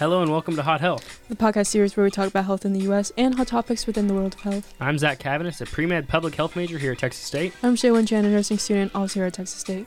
Hello 0.00 0.22
and 0.22 0.30
welcome 0.30 0.56
to 0.56 0.62
Hot 0.62 0.80
Health. 0.80 1.20
the 1.28 1.36
podcast 1.36 1.66
series 1.66 1.94
where 1.94 2.04
we 2.04 2.10
talk 2.10 2.26
about 2.26 2.46
health 2.46 2.64
in 2.64 2.72
the 2.72 2.80
U.S. 2.84 3.12
and 3.18 3.34
hot 3.34 3.48
topics 3.48 3.86
within 3.86 4.06
the 4.06 4.14
world 4.14 4.32
of 4.32 4.40
health. 4.40 4.72
I'm 4.80 4.96
Zach 4.96 5.18
Cavanis, 5.18 5.60
a 5.60 5.66
pre-med 5.66 6.08
public 6.08 6.34
health 6.36 6.56
major 6.56 6.78
here 6.78 6.92
at 6.92 6.98
Texas 7.00 7.22
State. 7.22 7.52
I'm 7.62 7.76
Shaylin 7.76 8.08
Chan, 8.08 8.24
a 8.24 8.30
nursing 8.30 8.56
student, 8.56 8.94
also 8.94 9.20
here 9.20 9.26
at 9.26 9.34
Texas 9.34 9.60
State. 9.60 9.86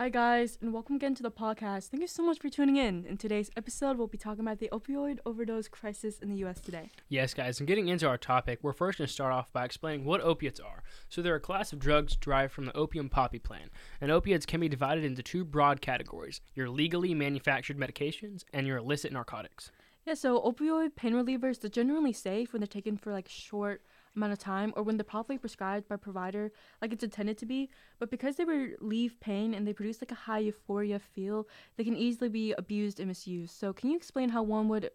Hi, 0.00 0.08
guys, 0.08 0.56
and 0.62 0.72
welcome 0.72 0.96
again 0.96 1.14
to 1.16 1.22
the 1.22 1.30
podcast. 1.30 1.88
Thank 1.88 2.00
you 2.00 2.06
so 2.06 2.22
much 2.22 2.38
for 2.38 2.48
tuning 2.48 2.76
in. 2.76 3.04
In 3.04 3.18
today's 3.18 3.50
episode, 3.54 3.98
we'll 3.98 4.06
be 4.06 4.16
talking 4.16 4.40
about 4.40 4.58
the 4.58 4.70
opioid 4.72 5.18
overdose 5.26 5.68
crisis 5.68 6.20
in 6.20 6.30
the 6.30 6.36
U.S. 6.36 6.58
today. 6.58 6.88
Yes, 7.10 7.34
guys, 7.34 7.60
and 7.60 7.66
getting 7.66 7.88
into 7.88 8.08
our 8.08 8.16
topic, 8.16 8.60
we're 8.62 8.72
first 8.72 8.96
going 8.96 9.08
to 9.08 9.12
start 9.12 9.34
off 9.34 9.52
by 9.52 9.66
explaining 9.66 10.06
what 10.06 10.22
opiates 10.22 10.58
are. 10.58 10.82
So 11.10 11.20
they're 11.20 11.34
a 11.34 11.38
class 11.38 11.74
of 11.74 11.80
drugs 11.80 12.16
derived 12.16 12.54
from 12.54 12.64
the 12.64 12.74
opium 12.74 13.10
poppy 13.10 13.38
plant, 13.38 13.72
and 14.00 14.10
opiates 14.10 14.46
can 14.46 14.60
be 14.60 14.70
divided 14.70 15.04
into 15.04 15.22
two 15.22 15.44
broad 15.44 15.82
categories: 15.82 16.40
your 16.54 16.70
legally 16.70 17.12
manufactured 17.12 17.76
medications 17.76 18.44
and 18.54 18.66
your 18.66 18.78
illicit 18.78 19.12
narcotics. 19.12 19.70
Yeah, 20.06 20.14
so 20.14 20.40
opioid 20.40 20.96
pain 20.96 21.12
relievers, 21.12 21.60
they're 21.60 21.68
generally 21.68 22.14
safe 22.14 22.54
when 22.54 22.60
they're 22.60 22.66
taken 22.66 22.96
for 22.96 23.12
like 23.12 23.28
short 23.28 23.82
amount 24.16 24.32
of 24.32 24.38
time 24.38 24.72
or 24.76 24.82
when 24.82 24.96
they're 24.96 25.04
properly 25.04 25.38
prescribed 25.38 25.88
by 25.88 25.96
provider 25.96 26.52
like 26.82 26.92
it's 26.92 27.04
intended 27.04 27.38
to 27.38 27.46
be. 27.46 27.70
But 27.98 28.10
because 28.10 28.36
they 28.36 28.44
relieve 28.44 29.20
pain 29.20 29.54
and 29.54 29.66
they 29.66 29.72
produce 29.72 30.00
like 30.00 30.12
a 30.12 30.16
high 30.26 30.38
euphoria 30.40 30.98
feel, 30.98 31.46
they 31.76 31.84
can 31.84 31.96
easily 31.96 32.28
be 32.28 32.52
abused 32.52 33.00
and 33.00 33.08
misused. 33.08 33.54
So 33.56 33.72
can 33.72 33.90
you 33.90 33.96
explain 33.96 34.30
how 34.30 34.42
one 34.42 34.68
would 34.68 34.90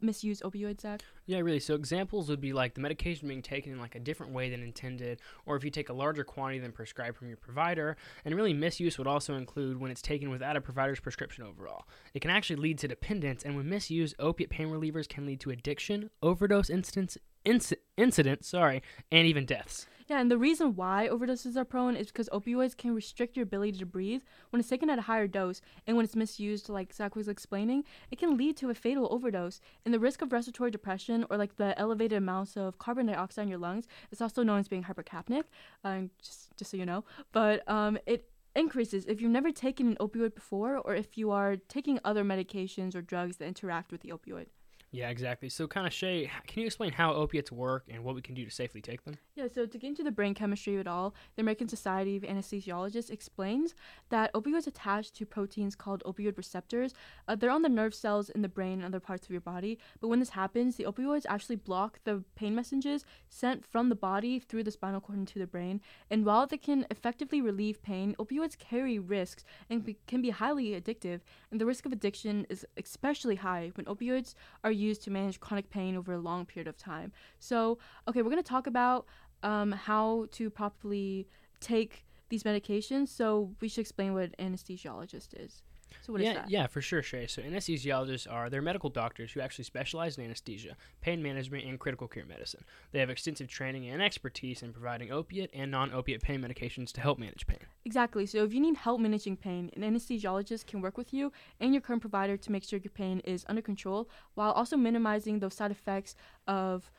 misuse 0.00 0.40
opioids, 0.40 0.82
Zach? 0.82 1.02
Yeah, 1.26 1.38
really. 1.38 1.60
So 1.60 1.74
examples 1.74 2.28
would 2.28 2.40
be 2.40 2.52
like 2.52 2.74
the 2.74 2.80
medication 2.80 3.28
being 3.28 3.42
taken 3.42 3.72
in 3.72 3.78
like 3.78 3.94
a 3.94 4.00
different 4.00 4.32
way 4.32 4.50
than 4.50 4.62
intended, 4.62 5.20
or 5.46 5.56
if 5.56 5.64
you 5.64 5.70
take 5.70 5.88
a 5.88 5.92
larger 5.92 6.24
quantity 6.24 6.58
than 6.58 6.72
prescribed 6.72 7.16
from 7.16 7.28
your 7.28 7.36
provider. 7.36 7.96
And 8.24 8.34
really, 8.34 8.52
misuse 8.52 8.98
would 8.98 9.06
also 9.06 9.34
include 9.34 9.78
when 9.80 9.90
it's 9.90 10.02
taken 10.02 10.30
without 10.30 10.56
a 10.56 10.60
provider's 10.60 11.00
prescription 11.00 11.44
overall. 11.44 11.86
It 12.14 12.20
can 12.20 12.30
actually 12.30 12.56
lead 12.56 12.78
to 12.78 12.88
dependence, 12.88 13.42
and 13.42 13.56
when 13.56 13.68
misused, 13.68 14.14
opiate 14.18 14.50
pain 14.50 14.68
relievers 14.68 15.08
can 15.08 15.26
lead 15.26 15.40
to 15.40 15.50
addiction, 15.50 16.10
overdose 16.22 16.70
incidents, 16.70 17.18
inc- 17.44 17.74
incidents, 17.96 18.48
sorry, 18.48 18.82
and 19.10 19.26
even 19.26 19.44
deaths. 19.44 19.86
Yeah, 20.08 20.20
and 20.20 20.30
the 20.30 20.38
reason 20.38 20.74
why 20.74 21.06
overdoses 21.12 21.54
are 21.54 21.66
prone 21.66 21.94
is 21.94 22.06
because 22.06 22.30
opioids 22.30 22.74
can 22.74 22.94
restrict 22.94 23.36
your 23.36 23.42
ability 23.42 23.72
to 23.72 23.84
breathe 23.84 24.22
when 24.48 24.58
it's 24.58 24.68
taken 24.70 24.88
at 24.88 24.98
a 24.98 25.02
higher 25.02 25.26
dose, 25.26 25.60
and 25.86 25.98
when 25.98 26.04
it's 26.04 26.16
misused, 26.16 26.70
like 26.70 26.94
Zach 26.94 27.14
was 27.14 27.28
explaining, 27.28 27.84
it 28.10 28.18
can 28.18 28.38
lead 28.38 28.56
to 28.56 28.70
a 28.70 28.74
fatal 28.74 29.06
overdose. 29.10 29.60
And 29.84 29.92
the 29.92 30.00
risk 30.00 30.22
of 30.22 30.32
respiratory 30.32 30.70
depression 30.70 31.26
or 31.28 31.36
like 31.36 31.56
the 31.56 31.78
elevated 31.78 32.16
amounts 32.16 32.56
of 32.56 32.78
carbon 32.78 33.04
dioxide 33.04 33.42
in 33.42 33.48
your 33.50 33.58
lungs 33.58 33.86
is 34.10 34.22
also 34.22 34.42
known 34.42 34.60
as 34.60 34.68
being 34.68 34.84
hypercapnic, 34.84 35.44
um, 35.84 36.10
just 36.22 36.56
just 36.56 36.70
so 36.70 36.78
you 36.78 36.86
know. 36.86 37.04
But 37.32 37.68
um, 37.68 37.98
it 38.06 38.30
increases 38.56 39.04
if 39.04 39.20
you've 39.20 39.30
never 39.30 39.52
taken 39.52 39.88
an 39.88 39.96
opioid 39.96 40.34
before, 40.34 40.78
or 40.78 40.94
if 40.94 41.18
you 41.18 41.30
are 41.32 41.56
taking 41.56 42.00
other 42.02 42.24
medications 42.24 42.94
or 42.94 43.02
drugs 43.02 43.36
that 43.36 43.46
interact 43.46 43.92
with 43.92 44.00
the 44.00 44.08
opioid. 44.08 44.46
Yeah, 44.90 45.10
exactly. 45.10 45.50
So, 45.50 45.66
kind 45.66 45.86
of, 45.86 45.92
Shay, 45.92 46.30
can 46.46 46.60
you 46.60 46.66
explain 46.66 46.92
how 46.92 47.12
opiates 47.12 47.52
work 47.52 47.84
and 47.90 48.02
what 48.04 48.14
we 48.14 48.22
can 48.22 48.34
do 48.34 48.44
to 48.46 48.50
safely 48.50 48.80
take 48.80 49.04
them? 49.04 49.18
Yeah, 49.34 49.46
so 49.52 49.66
to 49.66 49.78
get 49.78 49.88
into 49.88 50.02
the 50.02 50.10
brain 50.10 50.32
chemistry 50.32 50.74
of 50.74 50.80
it 50.80 50.86
all, 50.86 51.14
the 51.36 51.42
American 51.42 51.68
Society 51.68 52.16
of 52.16 52.22
Anesthesiologists 52.22 53.10
explains 53.10 53.74
that 54.08 54.32
opioids 54.32 54.66
attach 54.66 55.12
to 55.12 55.26
proteins 55.26 55.74
called 55.74 56.02
opioid 56.06 56.38
receptors. 56.38 56.94
Uh, 57.26 57.36
they're 57.36 57.50
on 57.50 57.62
the 57.62 57.68
nerve 57.68 57.94
cells 57.94 58.30
in 58.30 58.40
the 58.40 58.48
brain 58.48 58.78
and 58.78 58.84
other 58.86 58.98
parts 58.98 59.26
of 59.26 59.30
your 59.30 59.42
body. 59.42 59.78
But 60.00 60.08
when 60.08 60.20
this 60.20 60.30
happens, 60.30 60.76
the 60.76 60.84
opioids 60.84 61.26
actually 61.28 61.56
block 61.56 62.00
the 62.04 62.24
pain 62.34 62.54
messages 62.54 63.04
sent 63.28 63.66
from 63.66 63.90
the 63.90 63.94
body 63.94 64.38
through 64.38 64.64
the 64.64 64.70
spinal 64.70 65.02
cord 65.02 65.18
into 65.18 65.38
the 65.38 65.46
brain. 65.46 65.82
And 66.10 66.24
while 66.24 66.46
they 66.46 66.56
can 66.56 66.86
effectively 66.90 67.42
relieve 67.42 67.82
pain, 67.82 68.16
opioids 68.18 68.58
carry 68.58 68.98
risks 68.98 69.44
and 69.68 69.84
be- 69.84 69.98
can 70.06 70.22
be 70.22 70.30
highly 70.30 70.70
addictive. 70.70 71.20
And 71.50 71.60
the 71.60 71.66
risk 71.66 71.84
of 71.84 71.92
addiction 71.92 72.46
is 72.48 72.64
especially 72.78 73.36
high 73.36 73.70
when 73.74 73.84
opioids 73.84 74.34
are 74.64 74.77
used 74.78 75.02
to 75.04 75.10
manage 75.10 75.40
chronic 75.40 75.70
pain 75.70 75.96
over 75.96 76.12
a 76.12 76.18
long 76.18 76.46
period 76.46 76.68
of 76.68 76.76
time. 76.76 77.12
So, 77.38 77.78
okay, 78.08 78.22
we're 78.22 78.30
going 78.30 78.42
to 78.42 78.48
talk 78.48 78.66
about 78.66 79.06
um, 79.42 79.72
how 79.72 80.26
to 80.32 80.50
properly 80.50 81.28
take 81.60 82.04
these 82.28 82.42
medications. 82.42 83.08
So 83.08 83.54
we 83.60 83.68
should 83.68 83.80
explain 83.80 84.14
what 84.14 84.24
an 84.24 84.34
anesthesiologist 84.38 85.28
is. 85.38 85.62
So 86.02 86.12
what 86.12 86.22
is 86.22 86.26
yeah, 86.26 86.34
that? 86.34 86.50
yeah, 86.50 86.66
for 86.66 86.80
sure, 86.80 87.02
Shay. 87.02 87.26
So 87.26 87.42
anesthesiologists 87.42 88.30
are 88.30 88.50
they're 88.50 88.62
medical 88.62 88.90
doctors 88.90 89.32
who 89.32 89.40
actually 89.40 89.64
specialize 89.64 90.18
in 90.18 90.24
anesthesia, 90.24 90.76
pain 91.00 91.22
management, 91.22 91.64
and 91.64 91.78
critical 91.78 92.08
care 92.08 92.24
medicine. 92.24 92.64
They 92.92 93.00
have 93.00 93.10
extensive 93.10 93.48
training 93.48 93.88
and 93.88 94.02
expertise 94.02 94.62
in 94.62 94.72
providing 94.72 95.10
opiate 95.10 95.50
and 95.52 95.70
non-opiate 95.70 96.22
pain 96.22 96.40
medications 96.40 96.92
to 96.92 97.00
help 97.00 97.18
manage 97.18 97.46
pain. 97.46 97.60
Exactly. 97.84 98.26
So 98.26 98.44
if 98.44 98.52
you 98.52 98.60
need 98.60 98.76
help 98.76 99.00
managing 99.00 99.36
pain, 99.36 99.70
an 99.76 99.82
anesthesiologist 99.82 100.66
can 100.66 100.80
work 100.80 100.96
with 100.96 101.12
you 101.12 101.32
and 101.60 101.72
your 101.74 101.80
current 101.80 102.00
provider 102.00 102.36
to 102.36 102.52
make 102.52 102.64
sure 102.64 102.78
your 102.78 102.90
pain 102.90 103.20
is 103.20 103.44
under 103.48 103.62
control 103.62 104.08
while 104.34 104.52
also 104.52 104.76
minimizing 104.76 105.38
those 105.38 105.54
side 105.54 105.70
effects 105.70 106.14
of 106.46 106.90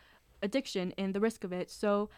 addiction 0.42 0.94
and 0.98 1.14
the 1.14 1.20
risk 1.20 1.44
of 1.44 1.52
it. 1.52 1.70
So 1.70 2.10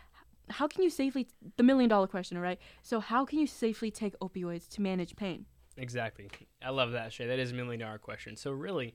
how 0.50 0.68
can 0.68 0.84
you 0.84 0.90
safely 0.90 1.28
the 1.58 1.64
million 1.64 1.90
dollar 1.90 2.08
question, 2.08 2.38
all 2.38 2.44
right? 2.44 2.60
So 2.82 3.00
how 3.00 3.26
can 3.26 3.40
you 3.40 3.48
safely 3.48 3.92
take 3.92 4.18
opioids 4.20 4.68
to 4.70 4.82
manage 4.82 5.16
pain? 5.16 5.46
Exactly. 5.78 6.30
I 6.64 6.70
love 6.70 6.92
that, 6.92 7.14
Shay. 7.14 7.28
That 7.28 7.40
is 7.40 7.52
a 7.52 7.56
million 7.56 7.80
dollar 7.80 7.98
question. 7.98 8.36
So 8.36 8.52
really, 8.52 8.94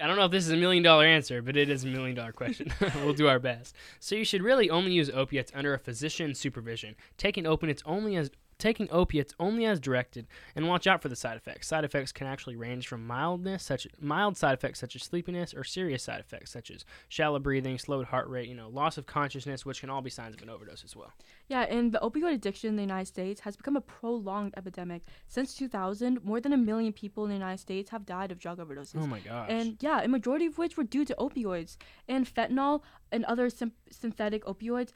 I 0.00 0.06
don't 0.06 0.16
know 0.16 0.24
if 0.24 0.30
this 0.30 0.44
is 0.44 0.52
a 0.52 0.56
million 0.56 0.82
dollar 0.82 1.04
answer, 1.04 1.42
but 1.42 1.56
it 1.56 1.68
is 1.68 1.84
a 1.84 1.88
million 1.88 2.14
dollar 2.14 2.32
question. 2.32 2.72
we'll 2.96 3.14
do 3.14 3.28
our 3.28 3.38
best. 3.38 3.74
So 3.98 4.14
you 4.14 4.24
should 4.24 4.42
really 4.42 4.70
only 4.70 4.92
use 4.92 5.10
opiates 5.10 5.52
under 5.54 5.74
a 5.74 5.78
physician's 5.78 6.38
supervision, 6.38 6.94
taking 7.16 7.46
opiates 7.46 7.82
only 7.86 8.16
as 8.16 8.30
taking 8.58 8.88
opiates 8.90 9.34
only 9.38 9.64
as 9.64 9.80
directed, 9.80 10.26
and 10.54 10.68
watch 10.68 10.86
out 10.86 11.00
for 11.00 11.08
the 11.08 11.16
side 11.16 11.36
effects. 11.36 11.68
Side 11.68 11.84
effects 11.84 12.12
can 12.12 12.26
actually 12.26 12.56
range 12.56 12.88
from 12.88 13.06
mildness, 13.06 13.62
such 13.62 13.86
mild 14.00 14.36
side 14.36 14.54
effects 14.54 14.80
such 14.80 14.96
as 14.96 15.02
sleepiness, 15.02 15.54
or 15.54 15.64
serious 15.64 16.02
side 16.02 16.20
effects 16.20 16.50
such 16.50 16.70
as 16.70 16.84
shallow 17.08 17.38
breathing, 17.38 17.78
slowed 17.78 18.06
heart 18.06 18.28
rate, 18.28 18.48
you 18.48 18.54
know, 18.54 18.68
loss 18.68 18.98
of 18.98 19.06
consciousness, 19.06 19.64
which 19.64 19.80
can 19.80 19.90
all 19.90 20.02
be 20.02 20.10
signs 20.10 20.34
of 20.34 20.42
an 20.42 20.50
overdose 20.50 20.84
as 20.84 20.96
well. 20.96 21.12
Yeah, 21.46 21.62
and 21.62 21.92
the 21.92 22.00
opioid 22.00 22.34
addiction 22.34 22.68
in 22.70 22.76
the 22.76 22.82
United 22.82 23.06
States 23.06 23.40
has 23.40 23.56
become 23.56 23.76
a 23.76 23.80
prolonged 23.80 24.54
epidemic. 24.56 25.02
Since 25.28 25.54
2000, 25.54 26.24
more 26.24 26.40
than 26.40 26.52
a 26.52 26.56
million 26.56 26.92
people 26.92 27.24
in 27.24 27.30
the 27.30 27.36
United 27.36 27.58
States 27.58 27.90
have 27.90 28.04
died 28.04 28.32
of 28.32 28.38
drug 28.38 28.58
overdoses. 28.58 29.00
Oh 29.00 29.06
my 29.06 29.20
gosh. 29.20 29.46
And 29.50 29.76
yeah, 29.80 30.02
a 30.02 30.08
majority 30.08 30.46
of 30.46 30.58
which 30.58 30.76
were 30.76 30.84
due 30.84 31.04
to 31.04 31.14
opioids. 31.18 31.76
And 32.08 32.26
fentanyl 32.26 32.82
and 33.10 33.24
other 33.24 33.48
sym- 33.50 33.72
synthetic 33.90 34.44
opioids, 34.44 34.92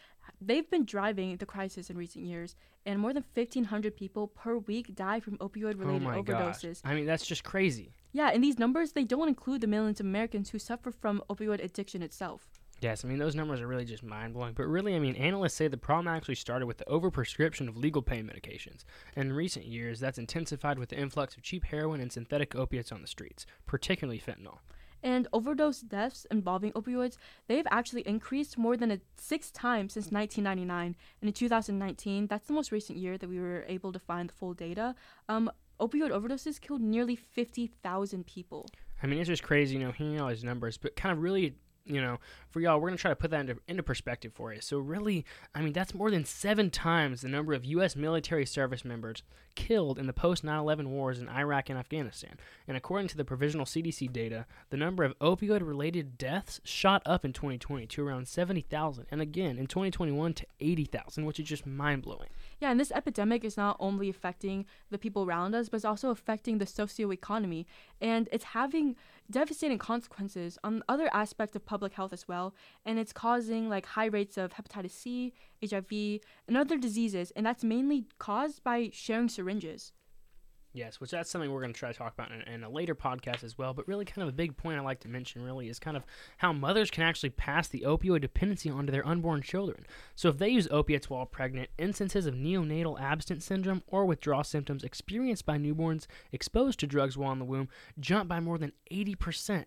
they've 0.47 0.69
been 0.71 0.85
driving 0.85 1.37
the 1.37 1.47
crisis 1.47 1.91
in 1.91 1.97
recent 1.97 2.25
years. 2.25 2.55
And 2.85 2.99
more 2.99 3.13
than 3.13 3.25
1,500 3.35 3.97
people 3.97 4.27
per 4.27 4.59
week 4.59 4.95
die 4.95 5.21
from 5.21 5.39
opioid 5.39 5.75
oh 5.77 5.87
related 5.87 6.03
my 6.03 6.17
overdoses. 6.19 6.83
gosh. 6.83 6.91
I 6.91 6.95
mean, 6.95 7.07
that's 7.07 7.27
just 7.27 7.45
crazy. 7.45 7.93
Yeah, 8.13 8.31
and 8.33 8.43
these 8.43 8.59
numbers, 8.59 8.93
they 8.93 9.05
don't 9.05 9.29
include 9.29 9.61
the 9.61 9.67
millions 9.67 10.01
of 10.01 10.07
Americans 10.07 10.51
who 10.51 10.59
suffer 10.59 10.91
from 10.91 11.23
opioid 11.31 11.63
addiction 11.63 12.03
itself. 12.03 12.49
Yes, 12.83 13.05
I 13.05 13.09
mean 13.09 13.19
those 13.19 13.37
numbers 13.37 13.61
are 13.61 13.69
really 13.69 13.85
just 13.85 14.03
mind 14.03 14.35
blowing. 14.35 14.55
But 14.55 14.67
really, 14.67 14.97
I 14.97 14.99
mean, 14.99 15.15
analysts 15.15 15.55
say 15.55 15.69
the 15.69 15.77
problem 15.77 16.09
actually 16.09 16.35
started 16.35 16.67
with 16.67 16.79
the 16.79 16.85
overprescription 16.87 17.69
of 17.69 17.77
legal 17.77 18.03
pain 18.03 18.29
medications. 18.29 18.83
And 19.15 19.31
in 19.31 19.37
recent 19.37 19.67
years, 19.67 20.01
that's 20.01 20.19
intensified 20.19 20.81
with 20.81 20.89
the 20.89 20.99
influx 20.99 21.37
of 21.37 21.43
cheap 21.43 21.65
heroin 21.67 22.01
and 22.01 22.11
synthetic 22.11 22.57
opiates 22.57 22.91
on 22.91 23.01
the 23.01 23.07
streets, 23.07 23.47
particularly 23.67 24.19
fentanyl. 24.21 24.59
And 25.03 25.27
overdose 25.33 25.81
deaths 25.81 26.27
involving 26.31 26.73
opioids, 26.73 27.17
they've 27.49 27.67
actually 27.71 28.03
increased 28.03 28.57
more 28.57 28.77
than 28.77 28.91
a 28.91 29.01
six 29.17 29.51
times 29.51 29.95
since 29.95 30.13
1999. 30.13 30.97
And 31.21 31.29
in 31.29 31.33
2019, 31.33 32.27
that's 32.29 32.47
the 32.47 32.53
most 32.53 32.73
recent 32.73 32.99
year 32.99 33.19
that 33.19 33.29
we 33.29 33.41
were 33.41 33.65
able 33.69 33.93
to 33.93 33.99
find 33.99 34.29
the 34.29 34.35
full 34.35 34.55
data. 34.55 34.95
Um, 35.29 35.51
opioid 35.81 36.11
overdoses 36.11 36.61
killed 36.61 36.81
nearly 36.81 37.17
50,000 37.17 38.27
people. 38.27 38.69
I 39.03 39.07
mean, 39.07 39.19
it's 39.19 39.29
just 39.29 39.43
crazy, 39.43 39.75
you 39.75 39.85
know, 39.85 39.91
hearing 39.91 40.21
all 40.21 40.29
these 40.29 40.45
numbers, 40.45 40.79
but 40.79 40.95
kind 40.95 41.13
of 41.13 41.21
really, 41.21 41.57
you 41.85 42.01
know, 42.01 42.19
for 42.51 42.61
y'all, 42.61 42.79
we're 42.79 42.89
going 42.89 42.97
to 42.97 43.01
try 43.01 43.11
to 43.11 43.17
put 43.17 43.31
that 43.31 43.41
into, 43.41 43.61
into 43.67 43.83
perspective 43.83 44.33
for 44.35 44.53
you. 44.53 44.61
So, 44.61 44.79
really, 44.79 45.25
I 45.55 45.63
mean, 45.63 45.73
that's 45.73 45.95
more 45.95 46.11
than 46.11 46.25
seven 46.25 46.71
times 46.71 47.23
the 47.23 47.29
number 47.29 47.55
of 47.55 47.65
U.S. 47.65 47.97
military 47.97 48.47
service 48.47 48.85
members 48.85 49.23
killed 49.55 49.99
in 49.99 50.07
the 50.07 50.13
post 50.13 50.45
9 50.45 50.59
11 50.59 50.91
wars 50.91 51.19
in 51.19 51.29
Iraq 51.29 51.69
and 51.69 51.79
Afghanistan. 51.79 52.37
And 52.67 52.77
according 52.77 53.09
to 53.09 53.17
the 53.17 53.25
provisional 53.25 53.67
CDC 53.67 54.13
data, 54.13 54.47
the 54.71 54.77
number 54.77 55.05
of 55.05 55.19
opioid 55.19 55.67
related 55.67 56.17
deaths 56.17 56.61
shot 56.65 57.03
up 57.05 57.25
in 57.25 57.33
2020 57.33 57.87
to 57.87 58.07
around 58.07 58.29
70,000, 58.29 59.07
and 59.11 59.21
again 59.21 59.59
in 59.59 59.67
2021 59.67 60.35
to 60.35 60.47
80,000, 60.61 61.27
which 61.27 61.41
is 61.41 61.49
just 61.49 61.67
mind 61.67 62.03
blowing. 62.03 62.29
Yeah, 62.61 62.71
and 62.71 62.79
this 62.79 62.93
epidemic 62.93 63.45
is 63.45 63.57
not 63.57 63.77
only 63.81 64.09
affecting 64.09 64.67
the 64.91 64.99
people 64.99 65.25
around 65.25 65.55
us, 65.55 65.69
but 65.69 65.77
it's 65.77 65.85
also 65.85 66.11
affecting 66.11 66.59
the 66.59 66.65
socioeconomy. 66.65 67.67
And 68.01 68.29
it's 68.33 68.45
having 68.45 68.97
devastating 69.31 69.79
consequences 69.79 70.59
on 70.63 70.83
other 70.89 71.09
aspects 71.13 71.57
of 71.57 71.65
public 71.65 71.95
health 71.95 72.13
as 72.13 72.29
well. 72.29 72.55
And 72.85 72.99
it's 72.99 73.13
causing 73.13 73.69
like 73.69 73.87
high 73.87 74.07
rates 74.07 74.37
of 74.37 74.53
hepatitis 74.53 74.91
C, 74.91 75.33
HIV, 75.69 76.21
and 76.47 76.57
other 76.57 76.77
diseases. 76.79 77.33
And 77.37 77.47
that's 77.47 77.65
mainly 77.65 78.07
caused 78.19 78.63
by 78.63 78.91
sharing 78.93 79.29
syringes. 79.29 79.93
Yes, 80.75 81.01
which 81.01 81.11
that's 81.11 81.29
something 81.29 81.53
we're 81.53 81.61
going 81.61 81.75
to 81.75 81.79
try 81.79 81.93
to 81.93 81.99
talk 81.99 82.15
about 82.15 82.31
in, 82.33 82.41
in, 82.43 82.65
a 82.65 82.71
later 82.71 82.95
podcast 82.95 83.45
as 83.45 83.59
well. 83.59 83.75
But 83.75 83.87
really, 83.87 84.07
kind 84.07 84.23
of 84.23 84.29
a 84.29 84.37
big 84.37 84.57
point 84.57 84.79
I 84.79 84.81
like 84.81 85.01
to 85.01 85.09
mention 85.09 85.45
really 85.45 85.69
is 85.69 85.79
kind 85.79 85.99
of 85.99 86.05
how 86.39 86.53
mothers 86.55 86.91
can 86.91 87.05
actually 87.05 87.31
pass 87.31 87.69
the 87.69 87.85
opioid 87.87 88.23
dependency 88.23 88.71
onto 88.71 88.91
their 88.91 89.07
unborn 89.07 89.43
children. 89.43 89.85
So 90.15 90.31
if 90.31 90.39
they 90.39 90.49
use 90.49 90.69
opiates 90.71 91.11
while 91.11 91.27
pregnant, 91.27 91.69
instances 91.77 92.25
of 92.25 92.35
neonatal 92.35 92.99
abstinence 92.99 93.45
syndrome 93.45 93.83
or 93.87 94.07
withdrawal 94.07 94.45
symptoms 94.45 94.83
experienced 94.83 95.45
by 95.45 95.59
newborns 95.59 96.07
exposed 96.33 96.81
to 96.81 96.87
drugs 96.87 97.19
while 97.19 97.33
in 97.33 97.39
the 97.39 97.45
womb 97.45 97.69
jump 98.01 98.29
by 98.29 98.41
more 98.41 98.57
than 98.57 98.73
80% 98.91 99.65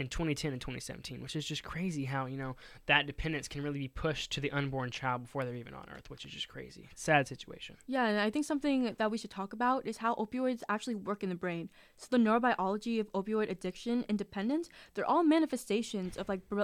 in 0.00 0.08
2010 0.08 0.52
and 0.52 0.60
2017, 0.62 1.22
which 1.22 1.36
is 1.36 1.44
just 1.44 1.62
crazy 1.62 2.06
how, 2.06 2.24
you 2.24 2.38
know, 2.38 2.56
that 2.86 3.06
dependence 3.06 3.46
can 3.46 3.62
really 3.62 3.78
be 3.78 3.88
pushed 3.88 4.32
to 4.32 4.40
the 4.40 4.50
unborn 4.50 4.90
child 4.90 5.22
before 5.24 5.44
they're 5.44 5.54
even 5.54 5.74
on 5.74 5.86
earth, 5.94 6.08
which 6.08 6.24
is 6.24 6.32
just 6.32 6.48
crazy. 6.48 6.88
Sad 6.94 7.28
situation. 7.28 7.76
Yeah, 7.86 8.06
and 8.06 8.18
I 8.18 8.30
think 8.30 8.46
something 8.46 8.96
that 8.98 9.10
we 9.10 9.18
should 9.18 9.30
talk 9.30 9.52
about 9.52 9.86
is 9.86 9.98
how 9.98 10.14
opioids 10.14 10.62
actually 10.70 10.94
work 10.94 11.22
in 11.22 11.28
the 11.28 11.34
brain. 11.34 11.68
So 11.98 12.06
the 12.10 12.16
neurobiology 12.16 12.98
of 12.98 13.12
opioid 13.12 13.50
addiction 13.50 14.06
and 14.08 14.16
dependence, 14.16 14.70
they're 14.94 15.04
all 15.04 15.22
manifestations 15.22 16.16
of 16.16 16.30
like 16.30 16.48
br- 16.48 16.62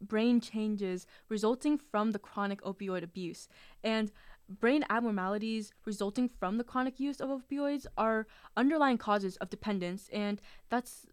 brain 0.00 0.40
changes 0.40 1.06
resulting 1.28 1.78
from 1.90 2.12
the 2.12 2.20
chronic 2.20 2.62
opioid 2.62 3.02
abuse. 3.02 3.48
And 3.82 4.12
brain 4.48 4.84
abnormalities 4.88 5.72
resulting 5.84 6.28
from 6.28 6.56
the 6.56 6.62
chronic 6.62 7.00
use 7.00 7.20
of 7.20 7.30
opioids 7.30 7.84
are 7.98 8.28
underlying 8.56 8.96
causes 8.96 9.36
of 9.38 9.50
dependence 9.50 10.08
and 10.12 10.40
that's 10.70 11.06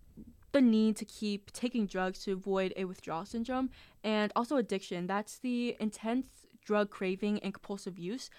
the 0.53 0.61
need 0.61 0.95
to 0.97 1.05
keep 1.05 1.51
taking 1.51 1.85
drugs 1.85 2.23
to 2.23 2.31
avoid 2.31 2.73
a 2.77 2.85
withdrawal 2.85 3.25
syndrome 3.25 3.69
and 4.03 4.31
also 4.35 4.55
addiction. 4.57 5.07
That's 5.07 5.39
the 5.39 5.75
intense 5.79 6.27
drug 6.63 6.89
craving 6.89 7.39
and 7.39 7.53
compulsive 7.53 8.00
use 8.00 8.29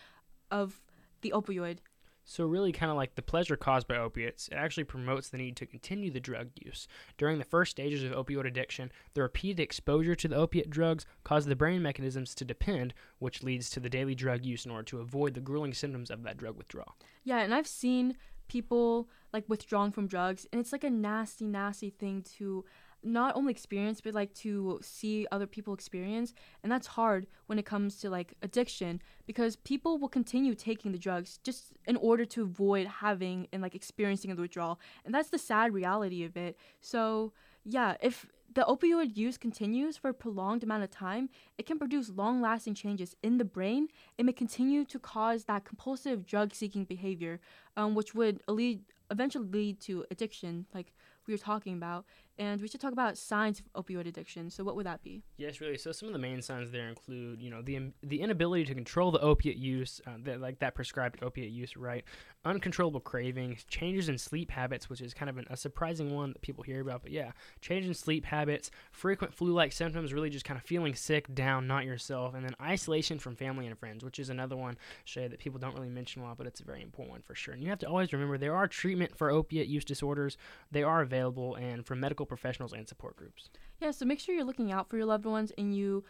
of 0.51 0.81
the 1.21 1.33
opioid. 1.35 1.79
So, 2.27 2.47
really, 2.47 2.73
kind 2.73 2.91
of 2.91 2.97
like 2.97 3.17
the 3.17 3.23
pleasure 3.23 3.57
caused 3.57 3.87
by 3.87 3.99
opiates, 3.99 4.49
it 4.49 4.55
actually 4.55 4.85
promotes 4.85 5.29
the 5.29 5.37
need 5.37 5.57
to 5.57 5.67
continue 5.67 6.11
the 6.11 6.21
drug 6.21 6.49
use. 6.55 6.89
During 7.19 7.39
the 7.39 7.45
first 7.45 7.73
stages 7.73 8.03
of 8.03 8.13
opioid 8.13 8.47
addiction, 8.47 8.91
the 9.13 9.21
repeated 9.21 9.61
exposure 9.61 10.15
to 10.15 10.29
the 10.29 10.37
opiate 10.37 10.71
drugs 10.71 11.05
causes 11.23 11.49
the 11.49 11.57
brain 11.57 11.83
mechanisms 11.83 12.35
to 12.37 12.45
depend, 12.47 12.95
which 13.19 13.43
leads 13.43 13.69
to 13.71 13.81
the 13.81 13.91
daily 13.91 14.15
drug 14.15 14.43
use 14.43 14.65
in 14.65 14.71
order 14.71 14.85
to 14.85 15.01
avoid 15.01 15.35
the 15.35 15.41
grueling 15.41 15.75
symptoms 15.75 16.11
of 16.11 16.23
that 16.23 16.39
drug 16.39 16.57
withdrawal. 16.57 16.97
Yeah, 17.25 17.41
and 17.41 17.53
I've 17.53 17.67
seen 17.67 18.17
people 18.55 19.09
like 19.33 19.45
withdrawing 19.49 19.91
from 19.91 20.07
drugs 20.07 20.47
and 20.51 20.61
it's 20.61 20.71
like 20.71 20.85
a 20.85 20.91
nasty 20.91 21.45
nasty 21.45 21.91
thing 21.91 22.23
to 22.23 22.65
not 23.03 23.35
only 23.35 23.51
experience 23.51 24.01
but 24.01 24.15
like 24.15 24.33
to 24.33 24.79
see 24.81 25.27
other 25.33 25.49
people 25.55 25.75
experience 25.75 26.35
and 26.63 26.71
that's 26.71 26.87
hard 26.87 27.27
when 27.47 27.59
it 27.59 27.67
comes 27.67 27.97
to 28.01 28.09
like 28.09 28.35
addiction 28.43 29.03
because 29.27 29.57
people 29.57 29.99
will 29.99 30.09
continue 30.09 30.55
taking 30.55 30.93
the 30.93 30.99
drugs 31.07 31.41
just 31.43 31.73
in 31.87 31.97
order 31.97 32.25
to 32.25 32.43
avoid 32.43 32.87
having 32.87 33.49
and 33.53 33.61
like 33.61 33.75
experiencing 33.75 34.33
the 34.33 34.41
withdrawal 34.41 34.79
and 35.05 35.13
that's 35.13 35.31
the 35.31 35.39
sad 35.51 35.75
reality 35.75 36.23
of 36.23 36.37
it. 36.37 36.57
So 36.81 37.33
yeah 37.65 37.97
if 38.01 38.27
the 38.55 38.63
opioid 38.63 39.17
use 39.17 39.37
continues 39.37 39.97
for 39.97 40.11
a 40.11 40.15
prolonged 40.15 40.63
amount 40.63 40.85
of 40.85 40.91
time, 40.91 41.29
it 41.59 41.67
can 41.67 41.79
produce 41.79 42.09
long 42.09 42.41
lasting 42.41 42.75
changes 42.75 43.17
in 43.23 43.39
the 43.39 43.45
brain. 43.45 43.89
It 44.17 44.25
may 44.25 44.33
continue 44.33 44.85
to 44.85 44.99
cause 44.99 45.45
that 45.45 45.65
compulsive 45.65 46.25
drug 46.25 46.55
seeking 46.55 46.85
behavior, 46.85 47.41
um, 47.77 47.95
which 47.95 48.15
would 48.15 48.43
lead, 48.49 48.83
eventually 49.11 49.49
lead 49.49 49.81
to 49.81 50.05
addiction, 50.11 50.67
like 50.73 50.93
we 51.27 51.35
were 51.35 51.39
talking 51.39 51.75
about. 51.75 52.05
And 52.39 52.61
we 52.61 52.67
should 52.67 52.81
talk 52.81 52.93
about 52.93 53.17
signs 53.17 53.61
of 53.61 53.85
opioid 53.85 54.07
addiction. 54.07 54.51
So, 54.51 54.65
what 54.65 54.75
would 54.75 54.87
that 54.87 55.03
be? 55.03 55.23
Yes, 55.37 55.61
really. 55.61 55.79
So, 55.79 55.93
some 55.93 56.09
of 56.09 56.13
the 56.13 56.19
main 56.19 56.43
signs 56.43 56.71
there 56.71 56.89
include, 56.89 57.41
you 57.41 57.51
know, 57.51 57.63
the 57.63 57.93
the 58.03 58.21
inability 58.21 58.65
to 58.65 58.75
control 58.75 59.13
the 59.13 59.21
opiate 59.21 59.57
use, 59.57 60.01
uh, 60.07 60.13
the, 60.23 60.37
like 60.39 60.59
that 60.59 60.75
prescribed 60.75 61.23
opiate 61.23 61.53
use, 61.53 61.77
right? 61.77 62.05
Uncontrollable 62.45 63.01
cravings, 63.01 63.65
changes 63.65 64.09
in 64.09 64.19
sleep 64.19 64.51
habits, 64.51 64.91
which 64.91 65.01
is 65.01 65.15
kind 65.15 65.31
of 65.31 65.39
an, 65.39 65.47
a 65.49 65.57
surprising 65.57 66.15
one 66.15 66.33
that 66.33 66.43
people 66.43 66.65
hear 66.65 66.81
about. 66.81 67.03
But 67.03 67.13
yeah, 67.13 67.33
change 67.61 67.87
in 67.87 67.95
sleep 67.95 68.25
habits, 68.25 68.71
frequent 68.91 69.33
flu-like 69.33 69.73
symptoms, 69.73 70.13
really 70.13 70.31
just 70.31 70.45
kind 70.45 70.59
of 70.59 70.65
feeling 70.65 70.95
sick, 70.95 71.33
down, 71.35 71.67
not 71.67 71.85
yourself, 71.85 72.35
and 72.35 72.45
then 72.45 72.55
isolation 72.61 73.19
from 73.19 73.37
family 73.37 73.67
and 73.67 73.79
friends, 73.79 74.05
which 74.05 74.19
is 74.19 74.29
another 74.29 74.57
one, 74.57 74.77
Shay, 75.05 75.29
that 75.29 75.39
people 75.39 75.61
don't 75.61 75.75
really 75.75 75.89
mention 75.89 76.23
a 76.23 76.25
lot, 76.25 76.37
but 76.37 76.47
it's 76.47 76.61
a 76.61 76.65
very 76.65 76.83
important 76.83 77.13
one 77.13 77.23
for 77.23 77.35
sure. 77.35 77.55
And 77.55 77.63
you 77.63 77.71
have 77.71 77.79
to 77.79 77.89
always 77.89 78.13
remember 78.13 78.39
there 78.39 78.57
are 78.57 78.67
treatment 78.67 79.17
for 79.17 79.31
opiate 79.31 79.69
use 79.69 79.85
disorders. 79.85 80.37
They 80.71 80.83
are 80.83 81.01
available, 81.01 81.55
and 81.55 81.87
for 81.87 81.95
medical 81.95 82.24
medical 82.25 82.37
professionals 82.37 82.73
and 82.73 82.89
support 82.89 83.17
groups. 83.17 83.51
Yeah, 83.81 83.91
so 83.91 84.05
make 84.05 84.21
sure 84.21 84.35
you're 84.35 84.45
looking 84.45 84.73
out 84.73 84.89
for 84.89 84.97
your 84.97 85.07
loved 85.07 85.27
ones 85.27 85.53
and 85.59 85.77
you 85.77 86.05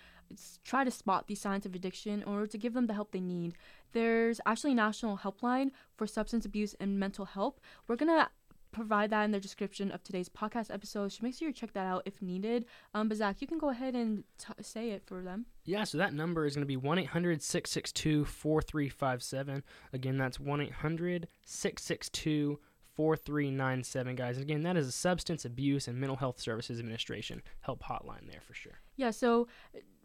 try 0.65 0.85
to 0.85 0.91
spot 0.91 1.27
these 1.27 1.41
signs 1.41 1.67
of 1.67 1.75
addiction 1.75 2.23
in 2.23 2.25
order 2.25 2.47
to 2.47 2.59
give 2.59 2.75
them 2.75 2.87
the 2.87 2.95
help 2.95 3.13
they 3.13 3.21
need. 3.21 3.55
There's 3.93 4.41
actually 4.47 4.73
a 4.73 4.77
national 4.77 5.19
helpline 5.19 5.71
for 5.97 6.07
substance 6.07 6.45
abuse 6.45 6.75
and 6.81 6.99
mental 6.99 7.25
health. 7.25 7.61
We're 7.87 7.97
going 7.97 8.17
to 8.17 8.29
provide 8.73 9.11
that 9.11 9.23
in 9.23 9.31
the 9.31 9.39
description 9.39 9.93
of 9.93 10.03
today's 10.03 10.29
podcast 10.29 10.73
episode. 10.75 11.13
So 11.13 11.21
make 11.23 11.35
sure 11.37 11.49
you 11.49 11.55
check 11.55 11.73
that 11.75 11.87
out 11.87 12.03
if 12.07 12.21
needed. 12.21 12.65
Um, 12.93 13.09
but 13.09 13.19
Zach, 13.19 13.41
you 13.41 13.47
can 13.47 13.59
go 13.59 13.71
ahead 13.71 13.95
and 13.95 14.25
t- 14.37 14.63
say 14.63 14.91
it 14.91 15.05
for 15.07 15.23
them. 15.23 15.47
Yeah, 15.65 15.85
so 15.85 15.97
that 15.99 16.13
number 16.13 16.45
is 16.45 16.57
going 16.57 16.67
to 16.67 16.67
be 16.67 16.77
1 16.77 16.99
800 16.99 17.41
662 17.41 18.25
4357. 18.25 19.63
Again, 19.93 20.19
that's 20.19 20.41
1 20.41 20.61
800 20.61 21.29
662 21.45 22.59
4397, 22.97 24.17
guys. 24.17 24.39
Again, 24.39 24.63
that 24.63 24.77
is 24.77 24.87
a 24.87 24.93
Substance 24.93 25.45
Abuse 25.45 25.89
and 25.89 25.99
Mental 25.99 26.17
Health 26.17 26.41
Services 26.41 26.79
Administration 26.79 27.43
help 27.61 27.83
hotline 27.83 28.31
there 28.31 28.41
for 28.41 28.55
sure. 28.55 28.81
Yeah, 28.97 29.11
so 29.11 29.49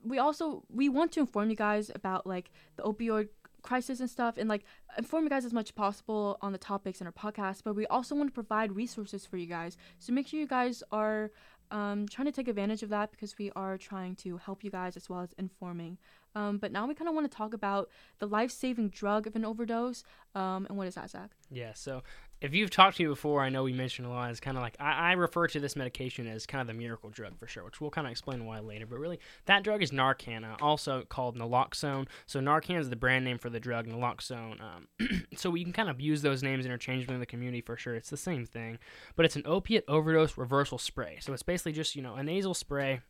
we 0.04 0.18
also 0.18 0.64
we 0.70 0.90
want 0.90 1.12
to 1.14 1.20
inform 1.20 1.50
you 1.50 1.56
guys 1.56 1.92
about 1.94 2.26
like 2.26 2.52
the 2.78 2.84
opioid 2.84 3.30
crisis 3.62 4.00
and 4.00 4.10
stuff 4.10 4.38
and 4.38 4.48
like 4.48 4.64
inform 4.98 5.24
you 5.24 5.30
guys 5.30 5.46
as 5.46 5.54
much 5.54 5.68
as 5.68 5.72
possible 5.72 6.38
on 6.42 6.52
the 6.52 6.58
topics 6.58 7.02
in 7.02 7.08
our 7.08 7.14
podcast 7.14 7.62
but 7.64 7.76
we 7.76 7.86
also 7.88 8.16
want 8.16 8.30
to 8.30 8.34
provide 8.34 8.72
resources 8.72 9.26
for 9.26 9.38
you 9.38 9.46
guys 9.46 9.78
so 9.98 10.14
make 10.14 10.28
sure 10.28 10.40
you 10.40 10.48
guys 10.48 10.82
are 10.92 11.32
um, 11.72 12.08
trying 12.08 12.26
to 12.26 12.32
take 12.32 12.48
advantage 12.48 12.82
of 12.82 12.90
that 12.90 13.12
because 13.12 13.38
we 13.38 13.52
are 13.56 13.78
trying 13.78 14.16
to 14.16 14.38
help 14.38 14.64
you 14.64 14.72
guys 14.72 14.98
as 14.98 15.10
well 15.10 15.22
as 15.22 15.34
informing 15.38 15.98
um, 16.36 16.58
but 16.58 16.72
now 16.72 16.88
we 16.88 16.96
kind 16.96 17.10
of 17.10 17.14
want 17.14 17.30
to 17.30 17.38
talk 17.38 17.54
about 17.54 17.90
the 18.20 18.28
life-saving 18.28 18.90
drug 18.90 19.28
of 19.28 19.36
an 19.36 19.46
overdose 19.46 20.04
um, 20.36 20.66
and 20.68 20.78
what 20.78 20.88
is 20.88 20.96
that 20.96 21.10
zach 21.10 21.32
yeah 21.52 21.74
so 21.74 22.02
if 22.42 22.54
you've 22.54 22.70
talked 22.70 22.98
to 22.98 23.04
me 23.04 23.10
before, 23.10 23.42
I 23.42 23.50
know 23.50 23.64
we 23.64 23.74
mentioned 23.74 24.08
a 24.08 24.10
lot. 24.10 24.32
It's 24.32 24.40
kind 24.40 24.56
of 24.56 24.64
like 24.64 24.76
I, 24.80 25.10
I, 25.10 25.12
refer 25.14 25.48
to 25.48 25.60
this 25.60 25.76
medication 25.76 26.26
as 26.26 26.46
kind 26.46 26.62
of 26.62 26.68
the 26.68 26.74
miracle 26.74 27.10
drug 27.10 27.38
for 27.38 27.48
sure, 27.48 27.66
which 27.66 27.82
we'll 27.82 27.90
kind 27.90 28.08
of 28.08 28.12
explain 28.12 28.46
why 28.46 28.60
later. 28.60 28.86
But 28.86 29.00
really, 29.00 29.20
that 29.46 29.64
drug 29.64 29.84
is 29.84 29.92
Narcan, 29.92 30.50
uh, 30.50 30.56
also 30.62 31.04
called 31.04 31.38
naloxone. 31.38 32.08
So 32.28 32.40
Narcan 32.40 32.80
is 32.80 32.90
the 32.90 32.96
brand 32.96 33.26
name 33.26 33.38
for 33.38 33.50
the 33.50 33.60
drug, 33.60 33.88
naloxone. 33.88 34.60
Um, 34.62 34.88
so 35.36 35.50
we 35.50 35.64
can 35.64 35.74
kind 35.74 35.90
of 35.90 36.00
use 36.00 36.22
those 36.22 36.42
names 36.42 36.66
interchangeably 36.66 37.16
in 37.16 37.20
the 37.20 37.26
community 37.26 37.62
for 37.62 37.76
sure. 37.76 37.96
It's 37.96 38.10
the 38.10 38.18
same 38.18 38.46
thing, 38.46 38.80
but 39.18 39.26
it's 39.26 39.36
an 39.36 39.44
opiate 39.46 39.84
overdose 39.88 40.38
reversal 40.38 40.78
spray. 40.78 41.18
So 41.22 41.34
it's 41.34 41.44
basically 41.44 41.74
just 41.74 41.96
you 41.96 42.02
know 42.02 42.16
a 42.16 42.24
nasal 42.24 42.54
spray 42.54 43.02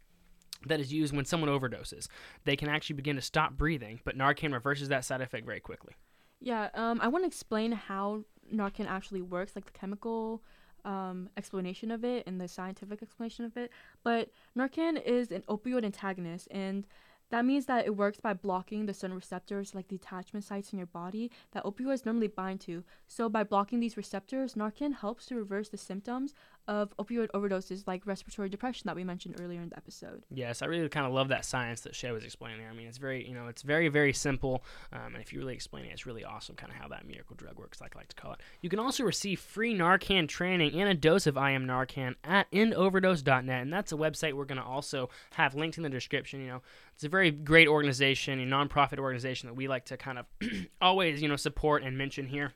that 0.65 0.79
is 0.79 0.91
used 0.91 1.15
when 1.15 1.25
someone 1.25 1.49
overdoses. 1.49 2.07
They 2.45 2.55
can 2.55 2.67
actually 2.67 2.95
begin 2.95 3.15
to 3.15 3.21
stop 3.21 3.53
breathing, 3.53 3.99
but 4.03 4.17
Narcan 4.17 4.53
reverses 4.53 4.89
that 4.89 5.05
side 5.05 5.21
effect 5.21 5.45
very 5.45 5.59
quickly. 5.59 5.93
Yeah, 6.41 6.69
um, 6.73 6.99
I 7.01 7.09
want 7.09 7.23
to 7.23 7.27
explain 7.27 7.73
how 7.73 8.23
Narcan 8.53 8.87
actually 8.87 9.21
works, 9.21 9.55
like 9.55 9.65
the 9.65 9.71
chemical 9.71 10.41
um, 10.85 11.29
explanation 11.37 11.91
of 11.91 12.03
it 12.03 12.25
and 12.25 12.39
the 12.39 12.47
scientific 12.47 13.01
explanation 13.01 13.45
of 13.45 13.57
it. 13.57 13.71
But 14.03 14.29
Narcan 14.57 15.01
is 15.03 15.31
an 15.31 15.43
opioid 15.47 15.83
antagonist, 15.83 16.47
and 16.51 16.85
that 17.29 17.45
means 17.45 17.67
that 17.67 17.85
it 17.85 17.95
works 17.95 18.19
by 18.19 18.33
blocking 18.33 18.85
the 18.85 18.93
certain 18.93 19.15
receptors, 19.15 19.75
like 19.75 19.87
the 19.87 19.97
attachment 19.97 20.43
sites 20.43 20.73
in 20.73 20.79
your 20.79 20.87
body, 20.87 21.29
that 21.51 21.63
opioids 21.63 22.05
normally 22.05 22.27
bind 22.27 22.59
to. 22.61 22.83
So, 23.07 23.29
by 23.29 23.43
blocking 23.43 23.79
these 23.79 23.97
receptors, 23.97 24.55
Narcan 24.55 24.95
helps 24.95 25.27
to 25.27 25.35
reverse 25.35 25.69
the 25.69 25.77
symptoms 25.77 26.33
of 26.67 26.95
opioid 26.97 27.29
overdoses 27.31 27.87
like 27.87 28.05
respiratory 28.05 28.49
depression 28.49 28.83
that 28.85 28.95
we 28.95 29.03
mentioned 29.03 29.35
earlier 29.41 29.61
in 29.61 29.69
the 29.69 29.77
episode. 29.77 30.23
Yes, 30.29 30.61
I 30.61 30.65
really 30.65 30.87
kind 30.89 31.05
of 31.05 31.13
love 31.13 31.29
that 31.29 31.45
science 31.45 31.81
that 31.81 31.95
Shay 31.95 32.11
was 32.11 32.23
explaining 32.23 32.59
there. 32.59 32.69
I 32.69 32.73
mean, 32.73 32.87
it's 32.87 32.97
very, 32.97 33.27
you 33.27 33.33
know, 33.33 33.47
it's 33.47 33.61
very, 33.61 33.87
very 33.87 34.13
simple. 34.13 34.63
Um, 34.93 35.13
and 35.13 35.17
if 35.17 35.33
you 35.33 35.39
really 35.39 35.53
explain 35.53 35.85
it, 35.85 35.91
it's 35.91 36.05
really 36.05 36.23
awesome 36.23 36.55
kind 36.55 36.71
of 36.71 36.77
how 36.77 36.87
that 36.89 37.07
miracle 37.07 37.35
drug 37.35 37.57
works, 37.57 37.81
like 37.81 37.95
I 37.95 37.99
like 37.99 38.09
to 38.09 38.15
call 38.15 38.33
it. 38.33 38.41
You 38.61 38.69
can 38.69 38.79
also 38.79 39.03
receive 39.03 39.39
free 39.39 39.75
Narcan 39.75 40.27
training 40.27 40.79
and 40.79 40.89
a 40.89 40.93
dose 40.93 41.27
of 41.27 41.37
IM 41.37 41.65
Narcan 41.65 42.15
at 42.23 42.51
endoverdose.net. 42.51 43.61
And 43.61 43.73
that's 43.73 43.91
a 43.91 43.95
website 43.95 44.33
we're 44.33 44.45
going 44.45 44.61
to 44.61 44.63
also 44.63 45.09
have 45.31 45.55
linked 45.55 45.77
in 45.77 45.83
the 45.83 45.89
description. 45.89 46.41
You 46.41 46.47
know, 46.47 46.61
it's 46.93 47.03
a 47.03 47.09
very 47.09 47.31
great 47.31 47.67
organization, 47.67 48.39
a 48.39 48.45
nonprofit 48.45 48.99
organization 48.99 49.47
that 49.47 49.55
we 49.55 49.67
like 49.67 49.85
to 49.85 49.97
kind 49.97 50.19
of 50.19 50.25
always, 50.81 51.21
you 51.21 51.27
know, 51.27 51.35
support 51.35 51.83
and 51.83 51.97
mention 51.97 52.27
here. 52.27 52.53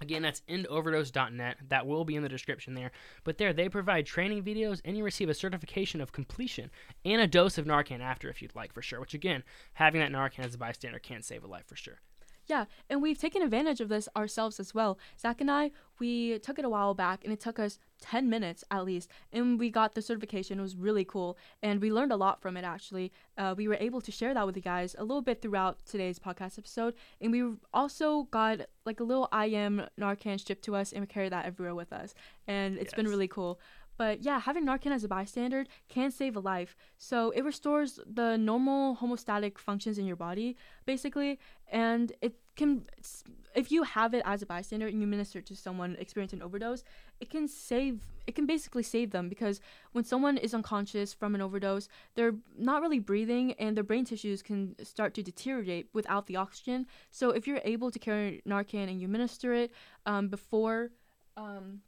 Again, 0.00 0.22
that's 0.22 0.42
endoverdose.net. 0.48 1.56
That 1.68 1.86
will 1.86 2.04
be 2.04 2.16
in 2.16 2.22
the 2.22 2.28
description 2.28 2.74
there. 2.74 2.90
But 3.22 3.38
there, 3.38 3.52
they 3.52 3.68
provide 3.68 4.06
training 4.06 4.42
videos, 4.42 4.80
and 4.84 4.96
you 4.96 5.04
receive 5.04 5.28
a 5.28 5.34
certification 5.34 6.00
of 6.00 6.12
completion 6.12 6.70
and 7.04 7.20
a 7.20 7.28
dose 7.28 7.58
of 7.58 7.64
Narcan 7.64 8.00
after 8.00 8.28
if 8.28 8.42
you'd 8.42 8.56
like, 8.56 8.72
for 8.72 8.82
sure. 8.82 9.00
Which, 9.00 9.14
again, 9.14 9.44
having 9.74 10.00
that 10.00 10.10
Narcan 10.10 10.44
as 10.44 10.54
a 10.54 10.58
bystander 10.58 10.98
can 10.98 11.22
save 11.22 11.44
a 11.44 11.46
life 11.46 11.66
for 11.66 11.76
sure. 11.76 12.00
Yeah, 12.46 12.66
and 12.90 13.00
we've 13.00 13.18
taken 13.18 13.42
advantage 13.42 13.80
of 13.80 13.88
this 13.88 14.08
ourselves 14.16 14.60
as 14.60 14.74
well. 14.74 14.98
Zach 15.18 15.40
and 15.40 15.50
I, 15.50 15.70
we 15.98 16.38
took 16.40 16.58
it 16.58 16.64
a 16.64 16.68
while 16.68 16.94
back, 16.94 17.24
and 17.24 17.32
it 17.32 17.40
took 17.40 17.58
us 17.58 17.78
10 18.00 18.28
minutes 18.28 18.64
at 18.70 18.84
least, 18.84 19.08
and 19.32 19.58
we 19.58 19.70
got 19.70 19.94
the 19.94 20.02
certification. 20.02 20.58
It 20.58 20.62
was 20.62 20.76
really 20.76 21.04
cool, 21.04 21.38
and 21.62 21.80
we 21.80 21.90
learned 21.90 22.12
a 22.12 22.16
lot 22.16 22.42
from 22.42 22.56
it 22.56 22.64
actually. 22.64 23.12
Uh, 23.38 23.54
we 23.56 23.68
were 23.68 23.78
able 23.80 24.00
to 24.02 24.12
share 24.12 24.34
that 24.34 24.46
with 24.46 24.56
you 24.56 24.62
guys 24.62 24.94
a 24.98 25.04
little 25.04 25.22
bit 25.22 25.40
throughout 25.40 25.78
today's 25.86 26.18
podcast 26.18 26.58
episode, 26.58 26.94
and 27.20 27.32
we 27.32 27.56
also 27.72 28.24
got 28.24 28.60
like 28.84 29.00
a 29.00 29.04
little 29.04 29.28
IM 29.32 29.82
Narcan 29.98 30.44
shipped 30.44 30.64
to 30.64 30.76
us, 30.76 30.92
and 30.92 31.00
we 31.00 31.06
carry 31.06 31.28
that 31.28 31.46
everywhere 31.46 31.74
with 31.74 31.92
us, 31.92 32.14
and 32.46 32.76
it's 32.76 32.92
yes. 32.92 32.94
been 32.94 33.08
really 33.08 33.28
cool. 33.28 33.58
But 33.96 34.22
yeah, 34.22 34.40
having 34.40 34.64
Narcan 34.66 34.92
as 34.92 35.04
a 35.04 35.08
bystander 35.08 35.64
can 35.88 36.10
save 36.10 36.36
a 36.36 36.40
life. 36.40 36.76
So 36.98 37.30
it 37.30 37.44
restores 37.44 38.00
the 38.06 38.36
normal 38.36 38.96
homeostatic 38.96 39.58
functions 39.58 39.98
in 39.98 40.06
your 40.06 40.16
body, 40.16 40.56
basically, 40.86 41.38
and 41.70 42.12
it 42.20 42.34
can 42.56 42.86
if 43.54 43.70
you 43.70 43.84
have 43.84 44.14
it 44.14 44.22
as 44.24 44.42
a 44.42 44.46
bystander 44.46 44.86
and 44.86 45.00
you 45.00 45.06
minister 45.06 45.40
to 45.40 45.54
someone 45.54 45.96
experiencing 45.98 46.42
overdose, 46.42 46.82
it 47.20 47.30
can 47.30 47.46
save 47.46 48.00
it 48.26 48.34
can 48.34 48.46
basically 48.46 48.82
save 48.82 49.10
them 49.10 49.28
because 49.28 49.60
when 49.92 50.04
someone 50.04 50.36
is 50.36 50.54
unconscious 50.54 51.12
from 51.12 51.34
an 51.34 51.40
overdose, 51.40 51.88
they're 52.14 52.34
not 52.58 52.82
really 52.82 52.98
breathing 52.98 53.52
and 53.54 53.76
their 53.76 53.84
brain 53.84 54.04
tissues 54.04 54.42
can 54.42 54.74
start 54.84 55.14
to 55.14 55.22
deteriorate 55.22 55.88
without 55.92 56.26
the 56.26 56.36
oxygen. 56.36 56.86
So 57.10 57.30
if 57.30 57.46
you're 57.46 57.60
able 57.64 57.90
to 57.90 57.98
carry 57.98 58.42
Narcan 58.46 58.88
and 58.88 59.00
you 59.00 59.08
minister 59.08 59.52
it 59.52 59.72
um, 60.06 60.28
before 60.28 60.90
um, 61.36 61.80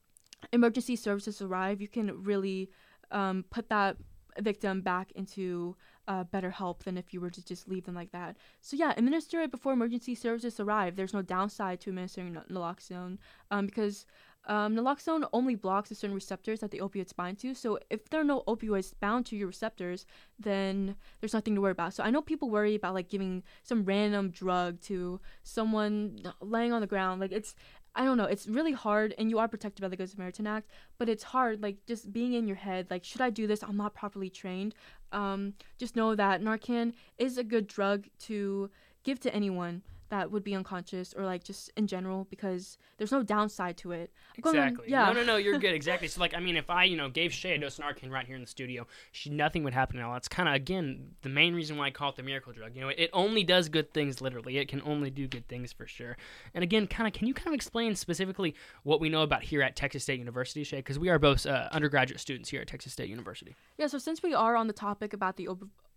emergency 0.53 0.97
services 0.97 1.41
arrive, 1.43 1.81
you 1.81 1.89
can 1.89 2.23
really 2.23 2.71
um, 3.11 3.45
put 3.51 3.69
that 3.69 3.97
victim 4.41 4.81
back 4.81 5.11
into 5.13 5.77
uh, 6.09 6.25
better 6.25 6.51
help 6.51 6.85
than 6.85 6.97
if 6.97 7.13
you 7.13 7.21
were 7.21 7.31
to 7.31 7.45
just 7.45 7.69
leave 7.69 7.85
them 7.85 7.95
like 7.95 8.13
that. 8.13 8.37
So 8.61 8.77
yeah, 8.77 8.93
administer 8.97 9.41
it 9.43 9.51
before 9.51 9.73
emergency 9.73 10.15
services 10.15 10.61
arrive. 10.61 10.97
There's 10.97 11.15
no 11.15 11.23
downside 11.23 11.81
to 11.81 11.91
administering 11.91 12.37
naloxone 12.51 13.19
um, 13.51 13.67
because 13.67 14.07
um, 14.49 14.77
naloxone 14.77 15.29
only 15.33 15.57
blocks 15.57 15.89
the 15.89 15.97
certain 15.97 16.15
receptors 16.15 16.61
that 16.61 16.71
the 16.71 16.79
opioids 16.79 17.15
bind 17.15 17.39
to. 17.41 17.55
So 17.55 17.81
if 17.91 18.09
there 18.09 18.21
are 18.21 18.25
no 18.25 18.45
opioids 18.47 18.95
bound 19.01 19.27
to 19.27 19.37
your 19.37 19.49
receptors, 19.49 20.07
then 20.39 20.95
there's 21.21 21.35
nothing 21.35 21.57
to 21.57 21.61
worry 21.61 21.73
about. 21.73 21.95
So 21.95 22.05
I 22.05 22.11
know 22.11 22.23
people 22.23 22.49
worry 22.49 22.77
about 22.77 22.95
like 22.95 23.09
giving 23.09 23.43
some 23.65 23.85
random 23.85 24.31
drug 24.31 24.81
to 24.83 25.21
someone 25.43 26.33
laying 26.41 26.73
on 26.73 26.81
the 26.81 26.87
ground. 26.87 27.21
Like 27.21 27.33
it's 27.33 27.57
I 27.97 28.05
don't 28.05 28.19
know. 28.19 28.25
It's 28.25 28.47
really 28.47 28.73
hard, 28.73 29.15
and 29.17 29.31
you 29.31 29.39
are 29.39 29.49
protected 29.49 29.81
by 29.81 29.89
the 29.89 29.97
Good 29.97 30.11
Samaritan 30.11 30.47
Act, 30.47 30.71
but 30.99 31.09
it's 31.09 31.25
hard, 31.25 31.63
like 31.63 31.79
just 31.87 32.13
being 32.13 32.35
in 32.35 32.47
your 32.47 32.57
head, 32.57 32.89
like, 32.91 33.03
should 33.05 33.23
I 33.23 33.31
do 33.31 33.47
this? 33.47 33.63
I'm 33.63 33.79
not 33.79 33.95
properly 33.95 34.29
trained. 34.29 34.75
Um, 35.13 35.55
just 35.79 35.97
know 35.97 36.15
that 36.15 36.43
Narcan 36.43 36.93
is 37.17 37.39
a 37.39 37.45
good 37.45 37.67
drug 37.67 38.07
to 38.25 38.71
give 39.03 39.19
to 39.21 39.35
anyone 39.35 39.83
that 40.09 40.31
would 40.31 40.45
be 40.45 40.55
unconscious 40.55 41.15
or 41.17 41.25
like 41.25 41.45
just 41.45 41.71
in 41.77 41.87
general 41.87 42.27
because 42.31 42.79
there's 42.99 43.13
no 43.13 43.23
downside 43.23 43.77
to 43.79 43.93
it. 43.93 44.11
Exactly. 44.37 44.87
yeah. 44.89 45.07
No, 45.07 45.13
no, 45.13 45.25
no. 45.25 45.37
You're 45.37 45.59
good. 45.59 45.75
Exactly. 45.75 46.09
so 46.09 46.21
like, 46.21 46.35
I 46.35 46.41
mean, 46.41 46.57
if 46.57 46.71
I 46.71 46.85
you 46.85 46.97
know 46.97 47.09
gave 47.09 47.33
Shay 47.33 47.55
a 47.55 47.59
dose 47.59 47.79
of 47.79 47.85
Narcan 47.85 48.11
right 48.11 48.27
here 48.27 48.37
in 48.37 48.43
the 48.43 48.47
studio, 48.47 48.87
she 49.13 49.31
nothing 49.31 49.65
would 49.65 49.75
happen 49.75 49.99
at 49.99 50.05
all. 50.05 50.13
That's 50.13 50.29
kind 50.29 50.49
of 50.49 50.55
again 50.55 51.11
the 51.23 51.29
main 51.29 51.55
reason 51.55 51.77
why 51.77 51.87
I 51.87 51.91
call 51.91 52.11
it 52.11 52.17
the 52.17 52.23
miracle 52.23 52.53
drug. 52.53 52.75
You 52.75 52.83
know, 52.83 52.89
it, 52.89 52.99
it 52.99 53.11
only 53.13 53.45
does 53.45 53.69
good 53.69 53.93
things. 53.93 54.21
Literally, 54.21 54.59
it 54.59 54.69
can 54.69 54.83
only 54.83 55.11
do 55.11 55.27
good 55.27 55.49
things 55.49 55.73
for 55.73 55.87
sure. 55.87 56.17
And 56.55 56.63
again, 56.63 56.87
kind 56.87 57.07
of, 57.07 57.13
can 57.13 57.27
you 57.27 57.35
kind 57.35 57.49
of 57.49 57.55
explain 57.55 57.95
specifically 57.95 58.55
what 58.83 59.01
we 59.01 59.09
know 59.09 59.23
about 59.23 59.43
here 59.43 59.63
at 59.63 59.77
Texas 59.77 60.03
State 60.05 60.19
University, 60.19 60.65
Shay? 60.65 60.79
Because 60.79 60.99
we 60.99 61.09
are 61.09 61.19
both 61.19 61.47
uh, 61.47 61.69
undergraduate 61.73 62.21
students 62.21 62.49
here 62.49 62.61
at 62.61 62.69
Texas 62.69 62.93
State 62.93 63.09
University. 63.09 63.55
Yeah. 63.79 63.89
So 63.89 63.99
since 63.99 64.23
we 64.23 64.35
are 64.35 64.57
on 64.57 64.67
the 64.67 64.73
topic 64.73 65.13
about 65.13 65.37
the 65.37 65.49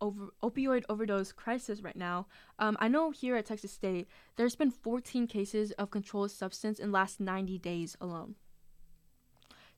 over, 0.01 0.29
opioid 0.43 0.83
overdose 0.89 1.31
crisis 1.31 1.81
right 1.81 1.95
now. 1.95 2.27
Um, 2.57 2.77
I 2.79 2.87
know 2.87 3.11
here 3.11 3.35
at 3.35 3.45
Texas 3.45 3.71
State, 3.71 4.07
there's 4.35 4.55
been 4.55 4.71
14 4.71 5.27
cases 5.27 5.71
of 5.73 5.91
controlled 5.91 6.31
substance 6.31 6.79
in 6.79 6.91
last 6.91 7.19
90 7.19 7.57
days 7.59 7.97
alone. 7.99 8.35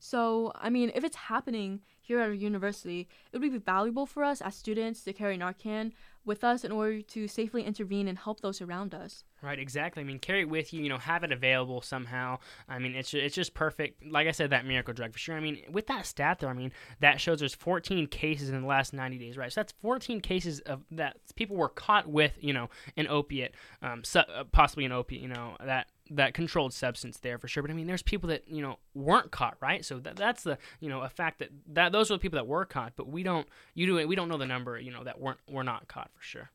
So, 0.03 0.51
I 0.55 0.71
mean, 0.71 0.91
if 0.95 1.03
it's 1.03 1.15
happening 1.15 1.81
here 1.99 2.19
at 2.19 2.27
our 2.27 2.33
university, 2.33 3.07
it 3.31 3.37
would 3.37 3.51
be 3.51 3.55
valuable 3.59 4.07
for 4.07 4.23
us 4.23 4.41
as 4.41 4.55
students 4.55 5.03
to 5.03 5.13
carry 5.13 5.37
Narcan 5.37 5.91
with 6.25 6.43
us 6.43 6.63
in 6.63 6.71
order 6.71 7.03
to 7.03 7.27
safely 7.27 7.63
intervene 7.63 8.07
and 8.07 8.17
help 8.17 8.39
those 8.39 8.61
around 8.61 8.95
us. 8.95 9.23
Right, 9.43 9.59
exactly. 9.59 10.01
I 10.01 10.03
mean, 10.03 10.17
carry 10.17 10.41
it 10.41 10.49
with 10.49 10.73
you. 10.73 10.81
You 10.81 10.89
know, 10.89 10.97
have 10.97 11.23
it 11.23 11.31
available 11.31 11.81
somehow. 11.81 12.39
I 12.67 12.79
mean, 12.79 12.95
it's 12.95 13.13
it's 13.13 13.35
just 13.35 13.53
perfect. 13.53 14.03
Like 14.05 14.27
I 14.27 14.31
said, 14.31 14.49
that 14.49 14.65
miracle 14.65 14.93
drug 14.93 15.13
for 15.13 15.19
sure. 15.19 15.35
I 15.35 15.39
mean, 15.39 15.61
with 15.71 15.85
that 15.87 16.07
stat 16.07 16.39
though, 16.39 16.47
I 16.47 16.53
mean, 16.53 16.71
that 16.99 17.21
shows 17.21 17.39
there's 17.39 17.55
14 17.55 18.07
cases 18.07 18.49
in 18.49 18.59
the 18.59 18.67
last 18.67 18.93
90 18.93 19.19
days, 19.19 19.37
right? 19.37 19.53
So 19.53 19.61
that's 19.61 19.73
14 19.83 20.19
cases 20.21 20.61
of 20.61 20.81
that 20.91 21.17
people 21.35 21.57
were 21.57 21.69
caught 21.69 22.07
with, 22.07 22.33
you 22.39 22.53
know, 22.53 22.69
an 22.97 23.07
opiate, 23.07 23.53
um, 23.83 24.01
uh, 24.15 24.43
possibly 24.51 24.85
an 24.85 24.91
opiate, 24.91 25.21
you 25.21 25.29
know, 25.29 25.57
that 25.63 25.87
that 26.11 26.33
controlled 26.33 26.73
substance 26.73 27.17
there 27.19 27.37
for 27.37 27.47
sure. 27.47 27.63
But 27.63 27.71
I 27.71 27.73
mean, 27.73 27.87
there's 27.87 28.03
people 28.03 28.29
that 28.29 28.43
you 28.47 28.61
know 28.61 28.77
weren't 28.93 29.31
caught, 29.31 29.57
right? 29.61 29.83
So 29.83 29.99
that, 29.99 30.15
that's 30.15 30.43
the 30.43 30.57
you 30.79 30.89
know 30.89 31.01
a 31.01 31.09
fact 31.09 31.39
that 31.39 31.49
that 31.73 31.91
those 31.91 32.11
are 32.11 32.15
the 32.15 32.19
people 32.19 32.37
that 32.37 32.47
were 32.47 32.65
caught, 32.65 32.93
but 32.95 33.07
we 33.07 33.23
don't 33.23 33.47
you 33.73 33.85
do. 33.85 34.07
We 34.07 34.15
don't 34.15 34.29
know 34.29 34.37
the 34.37 34.45
number, 34.45 34.79
you 34.79 34.91
know, 34.91 35.03
that 35.03 35.19
weren't 35.19 35.39
were 35.49 35.63
not 35.63 35.87
caught 35.87 36.11
for 36.13 36.21
sure. 36.23 36.49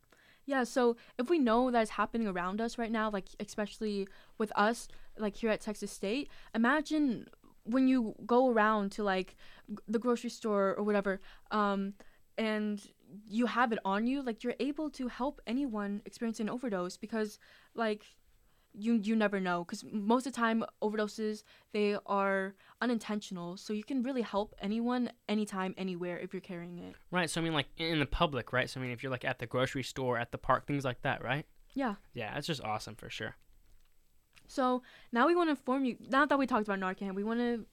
Yeah, 0.45 0.63
so 0.63 0.97
if 1.19 1.29
we 1.29 1.41
know 1.41 1.73
that 1.73 1.83
is 1.83 1.91
happening 1.91 2.29
around 2.29 2.61
us 2.61 2.79
right 2.79 2.91
now, 2.91 3.11
like 3.11 3.27
especially 3.41 4.07
with 4.39 4.53
us, 4.55 4.87
like 5.19 5.35
here 5.35 5.51
at 5.51 5.61
Texas 5.61 5.91
State, 5.91 6.31
imagine 6.55 7.27
when 7.65 7.89
you 7.89 8.15
go 8.25 8.49
around 8.49 8.93
to 8.93 9.03
like 9.03 9.37
the 9.89 9.99
grocery 9.99 10.31
store 10.31 10.75
or 10.77 10.85
whatever, 10.85 11.21
um, 11.51 11.95
and 12.39 12.81
you 13.29 13.47
have 13.47 13.73
it 13.73 13.79
on 13.85 14.07
you, 14.07 14.23
like 14.23 14.45
you're 14.45 14.55
able 14.61 14.89
to 14.91 15.09
help 15.09 15.41
anyone 15.49 16.01
experience 16.05 16.39
an 16.39 16.49
overdose 16.49 16.97
because 16.97 17.41
like 17.75 18.05
you 18.79 18.95
you 18.95 19.17
never 19.17 19.41
know 19.41 19.65
because 19.65 19.85
most 19.91 20.27
of 20.27 20.33
the 20.33 20.37
time 20.37 20.65
overdoses 20.83 21.43
they 21.73 21.97
are 22.07 22.55
unintentional 22.81 23.57
so 23.57 23.73
you 23.73 23.83
can 23.83 24.03
really 24.03 24.23
help 24.23 24.55
anyone 24.61 25.11
anytime 25.29 25.75
anywhere 25.79 26.19
if 26.19 26.35
you're 26.35 26.41
carrying 26.41 26.79
it. 26.79 26.95
Right 27.11 27.31
so 27.31 27.41
i 27.41 27.45
mean 27.45 27.55
like 27.55 27.69
in 27.79 27.99
the 27.99 28.07
public 28.07 28.53
right? 28.53 28.69
So 28.69 28.81
i 28.81 28.83
mean 28.83 28.93
if 28.93 29.03
you're 29.03 29.13
like 29.13 29.25
at 29.25 29.39
the 29.39 29.47
grocery 29.47 29.83
store 29.83 30.19
at 30.19 30.31
the 30.33 30.39
park 30.39 30.67
things 30.67 30.85
like 30.85 31.03
that 31.03 31.25
right? 31.25 31.47
Yeah. 31.75 31.95
Yeah 32.15 32.35
that's 32.35 32.47
just 32.47 32.63
awesome 32.63 32.95
for 32.95 33.11
sure. 33.11 33.37
So 34.49 34.83
now 35.11 35.27
we 35.27 35.35
want 35.35 35.49
to 35.49 35.53
inform 35.53 35.85
you 35.85 35.97
now 36.09 36.27
that 36.27 36.39
we 36.39 36.47
talked 36.47 36.69
about 36.69 36.79
narcan 36.79 37.15
we 37.15 37.25
want 37.25 37.41
to 37.41 37.67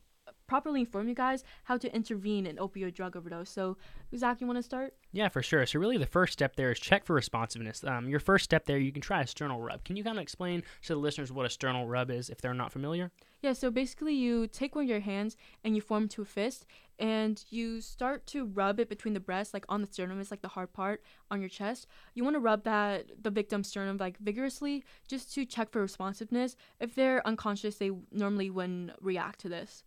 properly 0.54 0.82
inform 0.82 1.10
you 1.10 1.16
guys 1.16 1.44
how 1.64 1.78
to 1.78 1.92
intervene 1.96 2.46
in 2.46 2.58
opioid 2.58 2.94
drug 2.94 3.16
overdose. 3.16 3.50
So, 3.50 3.76
Zach, 4.16 4.40
you 4.40 4.46
want 4.46 4.58
to 4.60 4.62
start? 4.62 4.94
Yeah, 5.12 5.28
for 5.28 5.42
sure. 5.42 5.66
So, 5.66 5.80
really, 5.80 5.98
the 5.98 6.06
first 6.06 6.32
step 6.32 6.56
there 6.56 6.72
is 6.72 6.80
check 6.80 7.06
for 7.06 7.16
responsiveness. 7.16 7.84
Um, 7.84 8.08
your 8.08 8.20
first 8.20 8.44
step 8.44 8.68
there, 8.68 8.78
you 8.78 8.92
can 8.92 9.02
try 9.02 9.22
a 9.22 9.26
sternal 9.26 9.60
rub. 9.60 9.84
Can 9.84 9.96
you 9.96 10.04
kind 10.04 10.20
of 10.20 10.22
explain 10.22 10.62
to 10.84 10.94
the 10.94 11.00
listeners 11.00 11.32
what 11.32 11.48
a 11.48 11.50
sternal 11.50 11.88
rub 11.88 12.12
is 12.12 12.30
if 12.30 12.40
they're 12.40 12.54
not 12.54 12.72
familiar? 12.72 13.10
Yeah, 13.42 13.54
so 13.54 13.72
basically, 13.72 14.14
you 14.14 14.46
take 14.46 14.76
one 14.76 14.84
of 14.84 14.90
your 14.92 15.00
hands 15.00 15.38
and 15.64 15.76
you 15.76 15.82
form 15.82 16.08
to 16.10 16.22
a 16.22 16.26
fist, 16.26 16.68
and 17.00 17.44
you 17.50 17.82
start 17.82 18.28
to 18.28 18.46
rub 18.46 18.80
it 18.80 18.90
between 18.90 19.16
the 19.16 19.20
breasts, 19.20 19.56
like 19.56 19.66
on 19.70 19.82
the 19.82 19.88
sternum, 19.88 20.20
it's 20.20 20.30
like 20.30 20.44
the 20.44 20.50
hard 20.50 20.72
part 20.72 21.02
on 21.32 21.40
your 21.42 21.50
chest. 21.50 21.88
You 22.14 22.24
want 22.24 22.36
to 22.36 22.40
rub 22.40 22.64
that 22.66 23.24
the 23.24 23.32
victim's 23.32 23.70
sternum 23.70 23.98
like 23.98 24.20
vigorously, 24.20 24.84
just 25.08 25.34
to 25.34 25.46
check 25.46 25.72
for 25.72 25.82
responsiveness. 25.82 26.56
If 26.80 26.94
they're 26.94 27.28
unconscious, 27.28 27.78
they 27.78 27.90
normally 28.12 28.52
wouldn't 28.52 28.92
react 29.02 29.40
to 29.40 29.50
this. 29.50 29.84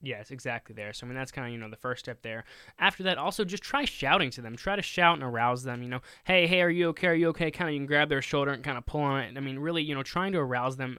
Yes, 0.00 0.30
exactly 0.30 0.74
there. 0.74 0.92
So 0.92 1.06
I 1.06 1.08
mean 1.08 1.16
that's 1.16 1.32
kind 1.32 1.46
of 1.48 1.52
you 1.52 1.58
know 1.58 1.68
the 1.68 1.76
first 1.76 2.04
step 2.04 2.22
there. 2.22 2.44
After 2.78 3.02
that, 3.02 3.18
also 3.18 3.44
just 3.44 3.64
try 3.64 3.84
shouting 3.84 4.30
to 4.30 4.40
them. 4.40 4.54
Try 4.54 4.76
to 4.76 4.82
shout 4.82 5.14
and 5.14 5.24
arouse 5.24 5.64
them. 5.64 5.82
You 5.82 5.88
know, 5.88 6.00
hey, 6.24 6.46
hey, 6.46 6.62
are 6.62 6.70
you 6.70 6.88
okay? 6.90 7.08
Are 7.08 7.14
you 7.14 7.28
okay? 7.30 7.50
Kind 7.50 7.68
of 7.68 7.74
you 7.74 7.80
can 7.80 7.86
grab 7.86 8.08
their 8.08 8.22
shoulder 8.22 8.52
and 8.52 8.62
kind 8.62 8.78
of 8.78 8.86
pull 8.86 9.00
on 9.00 9.20
it. 9.22 9.36
I 9.36 9.40
mean, 9.40 9.58
really, 9.58 9.82
you 9.82 9.94
know, 9.96 10.04
trying 10.04 10.32
to 10.32 10.38
arouse 10.38 10.76
them 10.76 10.98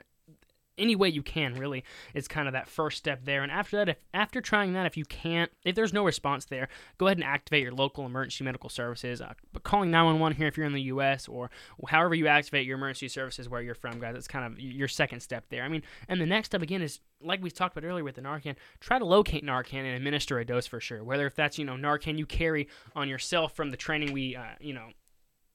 any 0.80 0.96
way 0.96 1.10
you 1.10 1.22
can 1.22 1.56
really 1.56 1.84
is 2.14 2.28
kind 2.28 2.48
of 2.48 2.54
that 2.54 2.68
first 2.68 2.98
step 2.98 3.26
there. 3.26 3.44
And 3.44 3.52
after 3.52 3.78
that 3.78 3.90
if 3.90 3.98
after 4.14 4.42
trying 4.42 4.74
that 4.74 4.86
if 4.86 4.98
you 4.98 5.06
can't 5.06 5.52
if 5.64 5.76
there's 5.76 5.94
no 5.94 6.06
response 6.06 6.46
there 6.46 6.70
go 6.98 7.08
ahead 7.08 7.18
and 7.18 7.24
activate 7.24 7.64
your 7.64 7.72
local 7.72 8.06
emergency 8.06 8.44
medical 8.44 8.70
services. 8.70 9.22
Uh, 9.22 9.34
but 9.54 9.64
calling 9.64 9.92
911 9.92 10.38
here 10.38 10.48
if 10.48 10.58
you're 10.58 10.66
in 10.66 10.74
the 10.74 10.82
us 10.82 11.28
or 11.28 11.50
however 11.88 12.16
you 12.16 12.28
activate 12.28 12.66
your 12.66 12.78
emergency 12.78 13.08
services 13.08 13.50
where 13.50 13.62
you're 13.62 13.76
from 13.76 14.00
guys 14.00 14.16
it's 14.16 14.28
kind 14.28 14.46
of 14.46 14.60
your 14.60 14.88
second 14.88 15.20
step 15.20 15.46
there. 15.50 15.64
I 15.64 15.68
mean 15.68 15.84
and 16.08 16.20
the 16.20 16.26
next 16.26 16.48
step 16.48 16.62
again 16.62 16.82
is 16.82 17.00
like 17.22 17.42
we 17.42 17.52
talked 17.52 17.76
about 17.78 17.88
earlier 17.88 18.04
with 18.04 18.16
the 18.16 18.22
Narcan, 18.22 18.56
try 18.80 18.98
to 18.98 19.06
locate 19.06 19.46
Narcan 19.46 19.80
and 19.80 19.96
administer 19.96 20.40
a 20.40 20.46
dose 20.46 20.68
for 20.68 20.80
sure. 20.80 21.04
Whether 21.04 21.28
if 21.28 21.36
that's 21.36 21.58
you 21.58 21.66
know 21.66 21.74
Narcan 21.76 22.18
you 22.18 22.26
carry 22.26 22.68
on 22.96 23.10
yourself 23.10 23.56
from 23.56 23.72
the 23.72 23.78
training 23.78 24.14
we 24.14 24.36
uh, 24.36 24.56
you 24.60 24.74
know 24.74 24.88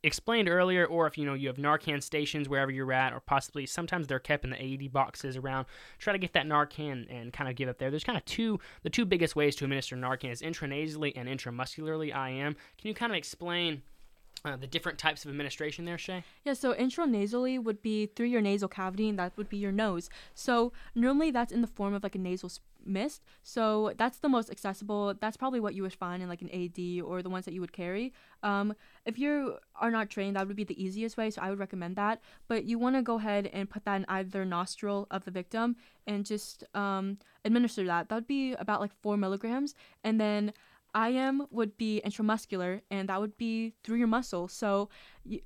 explained 0.04 0.49
earlier, 0.49 0.87
or 0.87 1.06
if 1.06 1.18
you 1.18 1.25
know 1.25 1.34
you 1.34 1.49
have 1.49 1.56
Narcan 1.56 2.02
stations 2.02 2.49
wherever 2.49 2.70
you're 2.70 2.92
at, 2.92 3.12
or 3.12 3.20
possibly 3.20 3.66
sometimes 3.66 4.06
they're 4.06 4.18
kept 4.18 4.44
in 4.44 4.50
the 4.50 4.62
AED 4.62 4.92
boxes 4.92 5.37
around. 5.37 5.66
Try 5.99 6.12
to 6.12 6.18
get 6.18 6.34
that 6.34 6.46
Narcan 6.46 7.06
and 7.11 7.32
kind 7.32 7.50
of 7.50 7.56
give 7.56 7.68
up 7.68 7.78
there. 7.78 7.90
There's 7.90 8.04
kind 8.04 8.18
of 8.18 8.25
two 8.25 8.61
the 8.82 8.90
two 8.90 9.04
biggest 9.04 9.34
ways 9.34 9.56
to 9.56 9.64
administer 9.64 9.96
Narcan 9.96 10.30
is 10.30 10.42
intranasally 10.42 11.12
and 11.16 11.28
intramuscularly 11.28 12.08
IM. 12.08 12.54
Can 12.78 12.88
you 12.88 12.94
kind 12.94 13.12
of 13.12 13.16
explain? 13.16 13.82
Uh, 14.46 14.56
the 14.56 14.66
different 14.66 14.99
types 14.99 15.25
of 15.25 15.30
administration 15.30 15.87
there, 15.87 15.96
Shay? 15.96 16.23
Yeah, 16.44 16.52
so 16.52 16.75
intranasally 16.75 17.62
would 17.62 17.80
be 17.80 18.04
through 18.04 18.26
your 18.26 18.42
nasal 18.42 18.68
cavity, 18.68 19.08
and 19.08 19.18
that 19.18 19.34
would 19.38 19.49
be 19.49 19.56
your 19.56 19.73
nose. 19.73 20.11
So 20.34 20.70
normally 20.94 21.30
that's 21.30 21.50
in 21.50 21.62
the 21.62 21.66
form 21.66 21.94
of 21.94 22.02
like 22.02 22.14
a 22.14 22.18
nasal 22.18 22.50
mist. 22.87 23.23
So 23.43 23.93
that's 23.97 24.19
the 24.19 24.29
most 24.29 24.50
accessible. 24.50 25.14
That's 25.21 25.37
probably 25.37 25.61
what 25.61 25.75
you 25.75 25.83
would 25.83 25.95
find 25.95 26.23
in 26.23 26.29
like 26.29 26.43
an 26.43 26.50
AD 26.50 27.03
or 27.03 27.23
the 27.23 27.31
ones 27.31 27.45
that 27.45 27.55
you 27.55 27.61
would 27.61 27.73
carry. 27.73 28.12
Um, 28.43 28.75
if 29.05 29.19
you 29.19 29.57
are 29.76 29.91
not 29.91 30.11
trained, 30.11 30.37
that 30.37 30.47
would 30.47 30.57
be 30.57 30.64
the 30.64 30.83
easiest 30.83 31.17
way. 31.17 31.31
So 31.31 31.43
I 31.43 31.50
would 31.50 31.59
recommend 31.59 31.97
that. 31.97 32.21
But 32.49 32.64
you 32.64 32.79
want 32.79 32.97
to 32.97 33.03
go 33.03 33.17
ahead 33.17 33.49
and 33.53 33.69
put 33.69 33.85
that 33.85 33.97
in 33.97 34.07
either 34.09 34.45
nostril 34.45 35.07
of 35.11 35.25
the 35.25 35.31
victim 35.31 35.76
and 36.07 36.25
just 36.25 36.64
um, 36.75 37.19
administer 37.45 37.85
that. 37.87 38.09
That 38.09 38.14
would 38.14 38.26
be 38.26 38.53
about 38.55 38.81
like 38.81 38.93
four 39.03 39.17
milligrams, 39.17 39.75
and 40.03 40.21
then 40.21 40.53
IM 40.95 41.47
would 41.50 41.76
be 41.76 42.00
intramuscular, 42.05 42.81
and 42.91 43.09
that 43.09 43.21
would 43.21 43.37
be 43.37 43.75
through 43.83 43.97
your 43.97 44.07
muscle. 44.07 44.47
So 44.47 44.88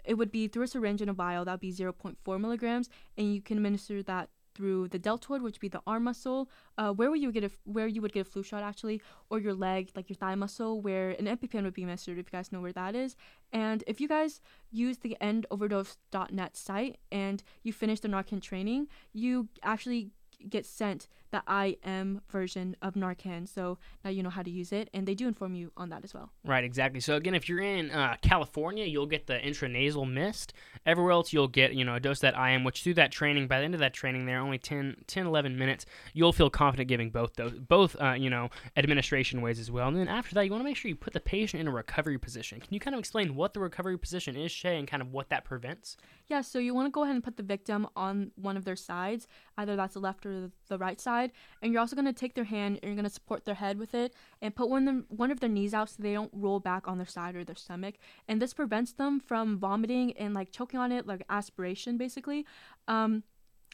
it 0.05 0.15
would 0.15 0.31
be 0.31 0.47
through 0.47 0.65
a 0.65 0.67
syringe 0.67 1.01
and 1.01 1.11
a 1.11 1.15
vial. 1.15 1.45
That 1.45 1.53
would 1.53 1.61
be 1.61 1.73
0.4 1.73 2.41
milligrams, 2.41 2.91
and 3.17 3.35
you 3.35 3.41
can 3.41 3.57
administer 3.57 4.03
that 4.03 4.29
through 4.59 4.89
the 4.89 4.99
deltoid, 4.99 5.41
which 5.41 5.55
would 5.55 5.61
be 5.61 5.69
the 5.69 5.81
arm 5.87 6.03
muscle, 6.03 6.51
uh, 6.79 6.93
where 6.93 7.11
would 7.11 7.21
you 7.21 7.31
get 7.31 7.45
a 7.45 7.51
where 7.63 7.87
you 7.87 8.03
would 8.03 8.13
get 8.13 8.27
a 8.27 8.31
flu 8.33 8.43
shot 8.43 8.65
actually, 8.65 9.01
or 9.31 9.39
your 9.39 9.55
leg, 9.55 9.91
like 9.95 10.09
your 10.11 10.17
thigh 10.17 10.35
muscle, 10.35 10.81
where 10.81 11.11
an 11.11 11.27
EpiPen 11.27 11.63
would 11.63 11.75
be 11.75 11.83
administered. 11.83 12.19
If 12.19 12.27
you 12.27 12.37
guys 12.39 12.51
know 12.51 12.61
where 12.61 12.73
that 12.73 12.97
is, 12.97 13.15
and 13.53 13.85
if 13.87 14.01
you 14.01 14.09
guys 14.09 14.41
use 14.73 14.99
the 14.99 15.17
endoverdose.net 15.21 16.57
site 16.57 16.99
and 17.13 17.43
you 17.63 17.73
finish 17.73 18.01
the 18.01 18.09
Narcan 18.09 18.43
training, 18.43 18.89
you 19.13 19.49
actually 19.63 20.11
get 20.49 20.67
sent 20.67 21.09
the 21.31 21.43
IM 21.49 22.23
version 22.31 22.77
of 22.81 22.95
Narcan. 22.95 23.49
So 23.49 23.79
now 24.05 24.11
you 24.11 24.23
know 24.23 24.31
how 24.31 24.43
to 24.43 24.51
use 24.51 24.73
it, 24.73 24.89
and 24.95 25.07
they 25.07 25.15
do 25.15 25.29
inform 25.29 25.55
you 25.55 25.73
on 25.77 25.91
that 25.91 26.05
as 26.05 26.15
well. 26.15 26.31
Right, 26.45 26.65
exactly. 26.65 27.01
So 27.01 27.17
again, 27.17 27.35
if 27.35 27.49
you're 27.49 27.61
in 27.61 27.91
uh, 27.91 28.17
California, 28.23 28.85
you'll 28.85 29.07
get 29.07 29.27
the 29.27 29.35
intranasal 29.35 30.11
mist. 30.11 30.55
Everywhere 30.87 31.13
else, 31.13 31.33
you'll 31.33 31.49
get 31.49 31.75
you 31.75 31.85
know 31.85 31.97
a 31.97 32.01
dose 32.01 32.21
that 32.21 32.35
IM. 32.35 32.65
Which 32.65 32.83
through 32.83 32.95
that 32.95 33.13
training, 33.13 33.49
by 33.49 33.59
the 33.59 33.65
end 33.65 33.75
of 33.75 33.81
that 33.81 33.95
training, 33.95 34.27
there 34.27 34.39
only 34.39 34.59
10, 34.59 35.05
10 35.07 35.27
11 35.27 35.59
minutes, 35.59 35.87
you'll 36.15 36.33
feel 36.33 36.51
confident 36.51 36.89
giving 36.89 37.11
both 37.11 37.35
those, 37.35 37.53
both 37.53 37.97
uh, 38.01 38.13
you 38.13 38.31
know 38.31 38.49
administration 38.77 39.43
ways 39.43 39.59
as 39.59 39.71
well. 39.71 39.89
And 39.89 39.97
then 39.97 40.09
after 40.09 40.35
that, 40.35 40.45
you 40.45 40.51
want 40.51 40.63
to 40.63 40.65
make 40.65 40.77
sure 40.77 40.89
you 40.89 40.97
put 40.97 41.13
the 41.13 41.21
patient 41.21 41.61
in 41.61 41.69
a 41.69 41.73
recovery 41.73 42.19
position. 42.19 42.61
Can 42.61 42.73
you 42.73 42.81
kind 42.81 42.95
of 42.95 43.01
explain 43.01 43.35
what 43.35 43.53
the 43.53 43.61
recovery 43.61 43.99
position 43.99 44.37
is, 44.37 44.51
Shay, 44.51 44.79
and 44.79 44.89
kind 44.89 45.03
of 45.03 45.13
what 45.13 45.29
that 45.29 45.45
prevents? 45.45 45.97
Yeah, 46.29 46.43
so 46.43 46.59
you 46.59 46.75
want 46.75 46.87
to 46.87 46.91
go 46.91 47.05
ahead 47.05 47.15
and 47.15 47.25
put 47.25 47.39
the 47.39 47.43
victim 47.43 47.89
on 47.97 48.33
one 48.37 48.59
of 48.59 48.67
their 48.67 48.77
sides, 48.77 49.27
either 49.57 49.77
that's 49.77 49.95
the 49.95 50.01
left 50.01 50.27
or 50.27 50.51
the 50.69 50.77
right 50.77 51.01
side, 51.01 51.33
and 51.63 51.73
you're 51.73 51.81
also 51.81 51.97
going 51.97 52.05
to 52.05 52.13
take 52.13 52.35
their 52.35 52.45
hand 52.45 52.79
and 52.83 52.85
you're 52.85 52.97
going 52.97 53.05
to 53.05 53.11
support 53.11 53.47
their 53.47 53.55
head 53.55 53.79
with 53.79 53.95
it 53.95 54.15
and 54.43 54.55
put 54.55 54.69
one 54.69 54.83
of, 54.83 54.87
them, 54.87 55.07
one 55.09 55.31
of 55.31 55.41
their 55.41 55.49
knees 55.49 55.73
out 55.73 55.89
so 55.89 56.03
they 56.03 56.13
don't 56.13 56.31
roll 56.35 56.61
back 56.61 56.87
on 56.87 56.99
their 56.99 57.07
side 57.07 57.35
or 57.35 57.45
their 57.45 57.57
stomach. 57.57 57.95
And 58.29 58.43
this 58.43 58.53
prevents 58.53 58.93
them 58.93 59.21
from 59.21 59.59
vomiting 59.59 60.13
and 60.19 60.35
like 60.35 60.53
choking 60.53 60.79
on 60.79 60.93
it, 60.93 61.07
like 61.07 61.25
aspiration 61.31 61.97
basically. 61.97 62.45
Um, 62.89 63.23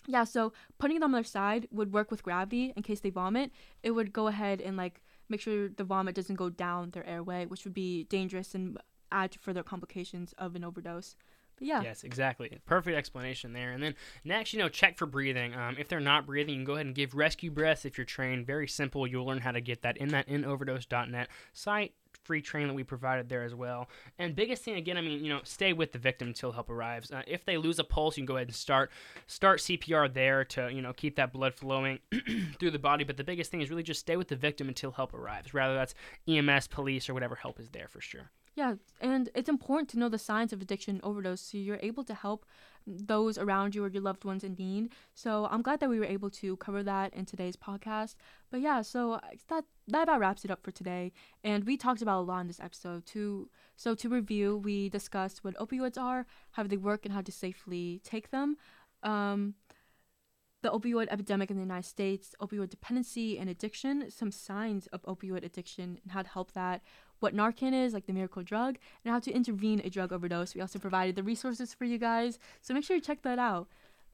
yeah, 0.07 0.23
so 0.23 0.53
putting 0.79 1.01
them 1.01 1.07
on 1.07 1.13
their 1.13 1.25
side 1.25 1.67
would 1.73 1.93
work 1.93 2.13
with 2.13 2.23
gravity 2.23 2.73
in 2.77 2.85
case 2.85 3.01
they 3.01 3.11
vomit. 3.11 3.51
It 3.83 3.93
would 3.93 4.13
go 4.13 4.29
ahead 4.29 4.61
and 4.61 4.77
like 4.77 5.03
make 5.29 5.41
sure 5.41 5.71
the 5.71 5.83
vomit 5.83 6.15
doesn't 6.15 6.37
go 6.37 6.51
down 6.51 6.91
their 6.91 7.07
airway, 7.07 7.47
which 7.47 7.65
would 7.65 7.75
be 7.75 8.05
dangerous 8.05 8.55
and 8.55 8.79
add 9.11 9.33
to 9.33 9.41
further 9.41 9.65
complications 9.65 10.35
of 10.39 10.55
an 10.55 10.63
overdose. 10.63 11.17
Yeah. 11.61 11.83
Yes, 11.83 12.05
exactly. 12.05 12.59
Perfect 12.67 12.97
explanation 12.97 13.53
there. 13.53 13.73
And 13.73 13.83
then 13.83 13.95
next, 14.25 14.53
you 14.53 14.59
know, 14.59 14.69
check 14.69 14.99
for 14.99 15.07
breathing. 15.07 15.55
Um, 15.55 15.77
if 15.79 15.89
they're 15.89 16.01
not 16.01 16.27
breathing, 16.27 16.55
you 16.55 16.59
can 16.61 16.65
go 16.65 16.75
ahead 16.75 16.87
and 16.87 16.95
give 16.95 17.15
rescue 17.15 17.51
breaths 17.51 17.85
if 17.85 17.97
you're 17.97 18.05
trained. 18.05 18.47
Very 18.47 18.69
simple. 18.69 19.07
You'll 19.07 19.27
learn 19.27 19.41
how 19.41 19.53
to 19.53 19.61
get 19.61 19.83
that 19.83 19.97
in 19.97 20.09
that 20.09 20.29
endoverdose.net 20.29 21.29
site 21.53 21.95
free 22.25 22.41
training 22.41 22.69
that 22.69 22.75
we 22.75 22.85
provided 22.85 23.29
there 23.29 23.43
as 23.43 23.55
well. 23.55 23.89
And 24.19 24.35
biggest 24.35 24.63
thing 24.65 24.77
again, 24.77 24.97
I 24.97 25.01
mean, 25.01 25.25
you 25.25 25.33
know, 25.33 25.41
stay 25.45 25.73
with 25.73 25.93
the 25.93 25.99
victim 25.99 26.29
until 26.29 26.53
help 26.53 26.71
arrives. 26.71 27.11
Uh, 27.11 27.23
if 27.27 27.45
they 27.45 27.57
lose 27.57 27.79
a 27.79 27.85
pulse, 27.85 28.17
you 28.17 28.23
can 28.23 28.27
go 28.27 28.37
ahead 28.37 28.49
and 28.49 28.55
start 28.55 28.91
start 29.27 29.61
CPR 29.61 30.13
there 30.13 30.45
to 30.45 30.71
you 30.73 30.83
know 30.83 30.93
keep 30.93 31.17
that 31.17 31.33
blood 31.33 31.55
flowing 31.55 31.99
through 32.59 32.71
the 32.71 32.79
body. 32.79 33.05
But 33.05 33.17
the 33.17 33.25
biggest 33.25 33.51
thing 33.51 33.61
is 33.61 33.71
really 33.71 33.83
just 33.83 34.01
stay 34.01 34.17
with 34.17 34.29
the 34.29 34.37
victim 34.37 34.69
until 34.69 34.93
help 34.93 35.15
arrives. 35.15 35.55
Rather 35.55 35.75
that's 35.75 35.95
EMS, 36.27 36.69
police, 36.69 37.09
or 37.09 37.15
whatever 37.15 37.35
help 37.35 37.61
is 37.61 37.71
there 37.71 37.89
for 37.89 38.01
sure. 38.01 38.31
Yeah, 38.55 38.75
and 39.01 39.29
it's 39.35 39.49
important 39.49 39.89
to 39.91 39.99
know 39.99 40.09
the 40.09 40.19
signs 40.19 40.53
of 40.53 40.63
addiction 40.63 41.01
overdose 41.03 41.41
so 41.41 41.59
you're 41.59 41.81
able 41.83 42.05
to 42.05 42.15
help 42.15 42.47
those 42.87 43.37
around 43.37 43.75
you 43.75 43.85
or 43.85 43.89
your 43.89 44.03
loved 44.03 44.25
ones 44.25 44.45
in 44.45 44.55
need. 44.55 44.93
So 45.15 45.49
I'm 45.51 45.63
glad 45.63 45.81
that 45.81 45.89
we 45.89 45.99
were 45.99 46.05
able 46.05 46.31
to 46.31 46.57
cover 46.59 46.83
that 46.85 47.13
in 47.15 47.25
today's 47.25 47.57
podcast. 47.57 48.15
But 48.51 48.61
yeah, 48.61 48.83
so 48.83 49.19
that 49.49 49.65
that 49.89 50.05
about 50.05 50.21
wraps 50.21 50.45
it 50.45 50.53
up 50.53 50.63
for 50.63 50.71
today. 50.71 51.13
And 51.43 51.65
we 51.65 51.77
talked 51.77 52.03
about 52.03 52.21
a 52.21 52.27
lot 52.27 52.41
in 52.43 52.47
this 52.47 52.61
episode. 52.61 53.07
To 53.07 53.49
so 53.75 53.97
to 53.97 54.09
review, 54.09 54.59
we 54.59 54.89
discussed 54.89 55.43
what 55.43 55.57
opioids 55.57 55.99
are, 55.99 56.27
how 56.53 56.63
they 56.63 56.77
work, 56.77 57.05
and 57.05 57.13
how 57.13 57.23
to 57.23 57.33
safely 57.33 58.01
take 58.05 58.31
them. 58.31 58.57
Um, 59.03 59.55
the 60.65 60.71
opioid 60.71 61.09
epidemic 61.11 61.51
in 61.51 61.57
the 61.57 61.63
United 61.63 61.87
States, 61.87 62.35
opioid 62.41 62.71
dependency 62.71 63.39
and 63.39 63.51
addiction, 63.51 64.11
some 64.11 64.31
signs 64.33 64.87
of 64.89 65.03
opioid 65.03 65.45
addiction 65.45 65.99
and 66.03 66.13
how 66.13 66.23
to 66.23 66.29
help 66.29 66.53
that, 66.53 66.81
what 67.25 67.35
Narcan 67.35 67.73
is, 67.73 67.95
like 67.95 68.07
the 68.07 68.13
miracle 68.13 68.43
drug, 68.43 68.77
and 69.03 69.11
how 69.11 69.19
to 69.19 69.33
intervene 69.33 69.81
a 69.83 69.89
drug 69.89 70.13
overdose. 70.13 70.55
We 70.55 70.61
also 70.61 70.79
provided 70.79 71.17
the 71.17 71.23
resources 71.23 71.73
for 71.73 71.87
you 71.87 71.97
guys, 71.97 72.39
so 72.61 72.75
make 72.75 72.85
sure 72.85 72.97
you 72.97 73.03
check 73.03 73.23
that 73.23 73.39
out. 73.39 73.67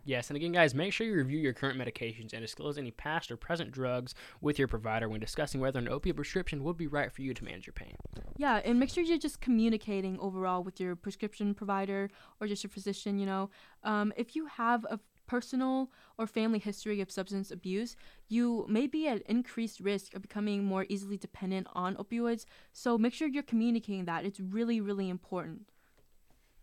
Yes, 0.05 0.31
and 0.31 0.37
again, 0.37 0.53
guys, 0.53 0.75
make 0.75 0.93
sure 0.93 1.07
you 1.07 1.15
review 1.15 1.39
your 1.39 1.53
current 1.53 1.79
medications 1.79 2.33
and 2.33 2.41
disclose 2.41 2.79
any 2.79 2.91
past 2.91 3.31
or 3.31 3.37
present 3.37 3.71
drugs 3.71 4.15
with 4.41 4.59
your 4.59 4.69
provider 4.69 5.09
when 5.09 5.21
discussing 5.21 5.61
whether 5.61 5.79
an 5.79 5.89
opiate 5.89 6.17
prescription 6.17 6.65
would 6.65 6.77
be 6.77 6.87
right 6.87 7.13
for 7.13 7.23
you 7.23 7.35
to 7.35 7.45
manage 7.45 7.67
your 7.67 7.75
pain. 7.75 7.95
Yeah, 8.37 8.61
and 8.65 8.79
make 8.79 8.91
sure 8.91 9.05
you're 9.05 9.19
just 9.19 9.41
communicating 9.41 10.19
overall 10.21 10.63
with 10.63 10.81
your 10.81 10.97
prescription 10.97 11.53
provider 11.53 12.11
or 12.41 12.47
just 12.47 12.63
your 12.63 12.71
physician. 12.71 13.19
You 13.19 13.27
know, 13.27 13.51
um, 13.83 14.13
if 14.17 14.35
you 14.35 14.47
have 14.47 14.87
a 14.89 15.01
personal 15.31 15.93
or 16.19 16.27
family 16.27 16.59
history 16.59 17.01
of 17.01 17.09
substance 17.09 17.53
abuse, 17.53 17.95
you 18.29 18.67
may 18.69 18.89
be 18.89 19.07
at 19.07 19.23
increased 19.23 19.79
risk 19.79 20.13
of 20.13 20.23
becoming 20.23 20.65
more 20.65 20.87
easily 20.89 21.17
dependent 21.17 21.69
on 21.73 21.95
opioids. 21.95 22.47
So 22.73 22.99
make 22.99 23.15
sure 23.15 23.29
you're 23.29 23.45
communicating 23.45 24.07
that. 24.07 24.25
It's 24.25 24.41
really, 24.41 24.81
really 24.81 25.09
important. 25.09 25.71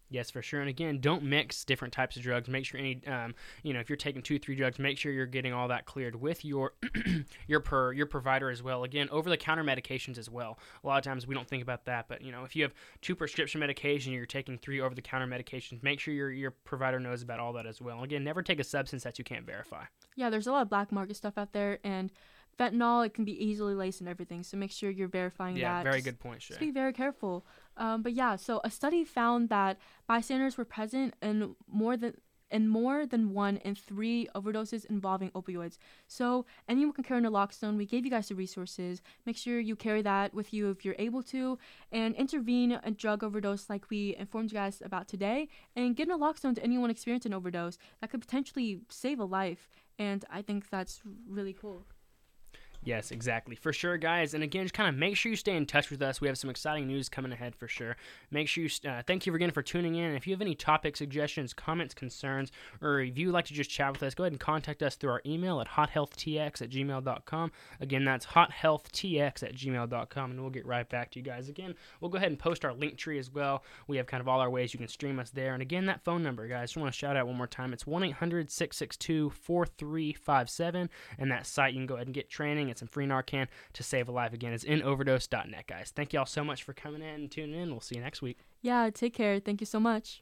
Yes, 0.10 0.32
for 0.32 0.42
sure. 0.42 0.62
And 0.62 0.70
again, 0.70 1.00
don't 1.00 1.24
mix 1.24 1.66
different 1.66 1.94
types 1.94 2.16
of 2.16 2.22
drugs. 2.22 2.48
Make 2.48 2.66
sure 2.66 2.80
any, 2.80 3.02
um, 3.08 3.36
you 3.64 3.74
know, 3.74 3.80
if 3.80 3.90
you're 3.90 3.98
taking 3.98 4.22
two, 4.22 4.40
three 4.40 4.56
drugs, 4.56 4.80
make 4.80 4.98
sure 4.98 5.12
you're 5.12 5.26
getting 5.26 5.52
all 5.54 5.68
that 5.68 5.86
cleared 5.86 6.16
with 6.16 6.46
your 6.46 6.74
your 7.48 7.60
per 7.60 7.92
your 7.92 8.06
provider 8.06 8.50
as 8.50 8.64
well. 8.64 8.84
Again, 8.84 9.10
over 9.12 9.30
the 9.30 9.38
counter 9.38 9.64
medications 9.64 10.18
as 10.18 10.30
well. 10.30 10.60
A 10.84 10.88
lot 10.88 10.98
of 10.98 11.04
times 11.04 11.28
we 11.28 11.36
don't 11.36 11.48
think 11.48 11.62
about 11.62 11.86
that, 11.86 12.08
but 12.08 12.22
you 12.22 12.32
know, 12.32 12.46
if 12.46 12.56
you 12.56 12.64
have 12.64 12.74
two 13.02 13.16
prescription 13.16 13.60
medications, 13.60 14.14
you're 14.14 14.26
taking 14.26 14.58
three 14.58 14.80
over 14.80 14.96
the 14.96 15.02
counter 15.02 15.28
medications. 15.28 15.84
Make 15.84 16.00
sure 16.00 16.14
your 16.14 16.32
your 16.32 16.52
provider 16.52 17.00
knows 17.00 17.22
about 17.22 17.40
all 17.40 17.54
that 17.54 17.66
as 17.66 17.82
well. 17.82 18.04
again, 18.04 18.24
never 18.24 18.42
take 18.42 18.60
a 18.60 18.64
substance 18.64 19.04
that 19.04 19.20
you 19.20 19.26
can't 19.26 19.46
verify. 19.46 19.84
Yeah, 20.16 20.30
there's 20.30 20.48
a 20.48 20.52
lot 20.52 20.62
of 20.62 20.70
black 20.70 20.92
market 20.92 21.18
stuff 21.18 21.38
out 21.38 21.52
there, 21.52 21.80
and 21.84 22.12
fentanyl 22.58 23.06
it 23.06 23.14
can 23.14 23.26
be 23.26 23.44
easily 23.44 23.76
laced 23.76 24.02
and 24.02 24.10
everything. 24.10 24.44
So 24.44 24.58
make 24.58 24.72
sure 24.72 24.90
you're 24.90 25.08
verifying 25.08 25.58
yeah, 25.58 25.74
that. 25.74 25.86
Yeah, 25.86 25.92
very 25.92 26.02
good 26.02 26.20
point. 26.20 26.42
Sure. 26.42 26.56
Just 26.56 26.60
be 26.60 26.72
very 26.72 26.94
careful. 26.94 27.46
Um, 27.78 28.02
but 28.02 28.14
yeah, 28.14 28.36
so 28.36 28.60
a 28.64 28.70
study 28.70 29.04
found 29.04 29.50
that 29.50 29.78
bystanders 30.08 30.58
were 30.58 30.66
present 30.66 31.14
in 31.22 31.56
more 31.72 31.96
than 31.96 32.14
in 32.50 32.68
more 32.68 33.06
than 33.06 33.34
one 33.34 33.58
in 33.58 33.76
three 33.76 34.28
overdoses 34.34 34.86
involving 34.86 35.30
opioids. 35.32 35.78
So 36.08 36.46
anyone 36.70 36.94
can 36.94 37.04
carry 37.04 37.22
naloxone. 37.22 37.78
We 37.78 37.86
gave 37.86 38.06
you 38.06 38.12
guys 38.12 38.30
the 38.30 38.36
resources. 38.36 39.02
Make 39.26 39.36
sure 39.36 39.60
you 39.60 39.76
carry 39.76 40.02
that 40.04 40.34
with 40.34 40.54
you 40.54 40.70
if 40.70 40.86
you're 40.86 40.96
able 40.98 41.24
to, 41.24 41.60
and 41.92 42.16
intervene 42.16 42.80
a 42.84 42.92
drug 42.92 43.22
overdose 43.22 43.70
like 43.70 43.90
we 43.90 44.16
informed 44.16 44.52
you 44.52 44.58
guys 44.58 44.82
about 44.84 45.08
today, 45.10 45.50
and 45.76 45.96
give 45.96 46.08
naloxone 46.08 46.56
to 46.56 46.64
anyone 46.64 46.90
experiencing 46.90 47.34
an 47.34 47.38
overdose 47.38 47.78
that 48.00 48.10
could 48.10 48.22
potentially 48.22 48.80
save 48.90 49.20
a 49.20 49.26
life. 49.26 49.68
And 50.00 50.24
I 50.30 50.42
think 50.42 50.70
that's 50.70 51.02
really 51.28 51.54
cool. 51.54 51.86
Yes, 52.88 53.12
exactly. 53.12 53.58
For 53.58 53.74
sure, 53.74 53.98
guys. 53.98 54.34
And 54.34 54.42
again, 54.46 54.64
just 54.64 54.74
kind 54.74 54.88
of 54.88 54.96
make 54.96 55.18
sure 55.18 55.30
you 55.30 55.36
stay 55.36 55.58
in 55.58 55.66
touch 55.66 55.92
with 55.92 56.02
us. 56.02 56.22
We 56.22 56.30
have 56.30 56.38
some 56.38 56.50
exciting 56.50 56.88
news 56.88 57.10
coming 57.10 57.34
ahead 57.34 57.54
for 57.54 57.68
sure. 57.68 57.98
Make 58.32 58.48
sure 58.48 58.64
you, 58.64 58.70
uh, 58.90 59.02
thank 59.06 59.26
you 59.26 59.36
again 59.36 59.52
for 59.52 59.62
tuning 59.62 59.96
in. 59.96 60.16
If 60.16 60.26
you 60.26 60.34
have 60.34 60.40
any 60.40 60.56
topic 60.56 60.96
suggestions, 60.96 61.54
comments, 61.54 61.94
concerns, 61.94 62.50
or 62.82 63.02
if 63.02 63.18
you 63.18 63.28
would 63.28 63.34
like 63.34 63.44
to 63.48 63.54
just 63.54 63.70
chat 63.70 63.92
with 63.92 64.04
us, 64.04 64.16
go 64.16 64.24
ahead 64.24 64.32
and 64.32 64.40
contact 64.40 64.82
us 64.82 64.96
through 64.96 65.10
our 65.10 65.22
email 65.26 65.60
at 65.60 65.68
hothealthtx 65.68 66.62
at 66.62 66.70
gmail.com. 66.70 67.52
Again, 67.82 68.06
that's 68.06 68.28
hothealthtx 68.28 69.44
at 69.44 69.54
gmail.com, 69.54 70.32
and 70.32 70.40
we'll 70.40 70.50
get 70.50 70.66
right 70.66 70.88
back 70.88 71.12
to 71.12 71.20
you 71.20 71.26
guys. 71.26 71.50
Again, 71.50 71.76
we'll 72.00 72.10
go 72.10 72.16
ahead 72.16 72.30
and 72.30 72.40
post 72.40 72.64
our 72.64 72.74
link 72.74 72.96
tree 72.96 73.20
as 73.20 73.30
well. 73.30 73.66
We 73.88 73.98
have 73.98 74.08
kind 74.08 74.22
of 74.22 74.30
all 74.30 74.40
our 74.40 74.50
ways 74.50 74.74
you 74.74 74.78
can 74.78 74.88
stream 74.88 75.20
us 75.20 75.32
there. 75.32 75.52
And 75.52 75.62
again, 75.62 75.88
that 75.88 76.06
phone 76.06 76.24
number, 76.24 76.48
guys, 76.48 76.78
I 76.78 76.80
want 76.80 76.94
to 76.94 76.98
shout 76.98 77.18
out 77.18 77.28
one 77.28 77.36
more 77.36 77.48
time. 77.48 77.74
It's 77.74 77.86
1 77.86 78.02
800 78.06 78.50
662 78.50 79.32
4357, 79.32 80.90
and 81.20 81.30
that 81.30 81.46
site 81.46 81.74
you 81.74 81.80
can 81.82 81.86
go 81.86 81.96
ahead 81.96 82.08
and 82.08 82.14
get 82.14 82.30
training. 82.30 82.70
It's 82.77 82.77
get 82.78 82.80
some 82.80 82.88
free 82.88 83.06
Narcan 83.06 83.48
to 83.74 83.84
save 83.84 84.08
a 84.08 84.12
life. 84.12 84.34
Again, 84.34 84.54
is 84.54 84.64
endoverdose.net, 84.64 85.68
guys. 85.68 85.92
Thank 85.96 86.14
you 86.14 86.20
all 86.20 86.26
so 86.26 86.44
much 86.44 86.64
for 86.64 86.74
coming 86.74 87.02
in 87.02 87.08
and 87.08 87.32
tuning 87.32 87.60
in. 87.60 87.72
We'll 87.72 87.82
see 87.82 87.96
you 87.96 88.02
next 88.02 88.22
week. 88.22 88.38
Yeah, 88.62 88.90
take 88.94 89.14
care. 89.14 89.40
Thank 89.40 89.62
you 89.62 89.66
so 89.68 89.80
much. 89.80 90.22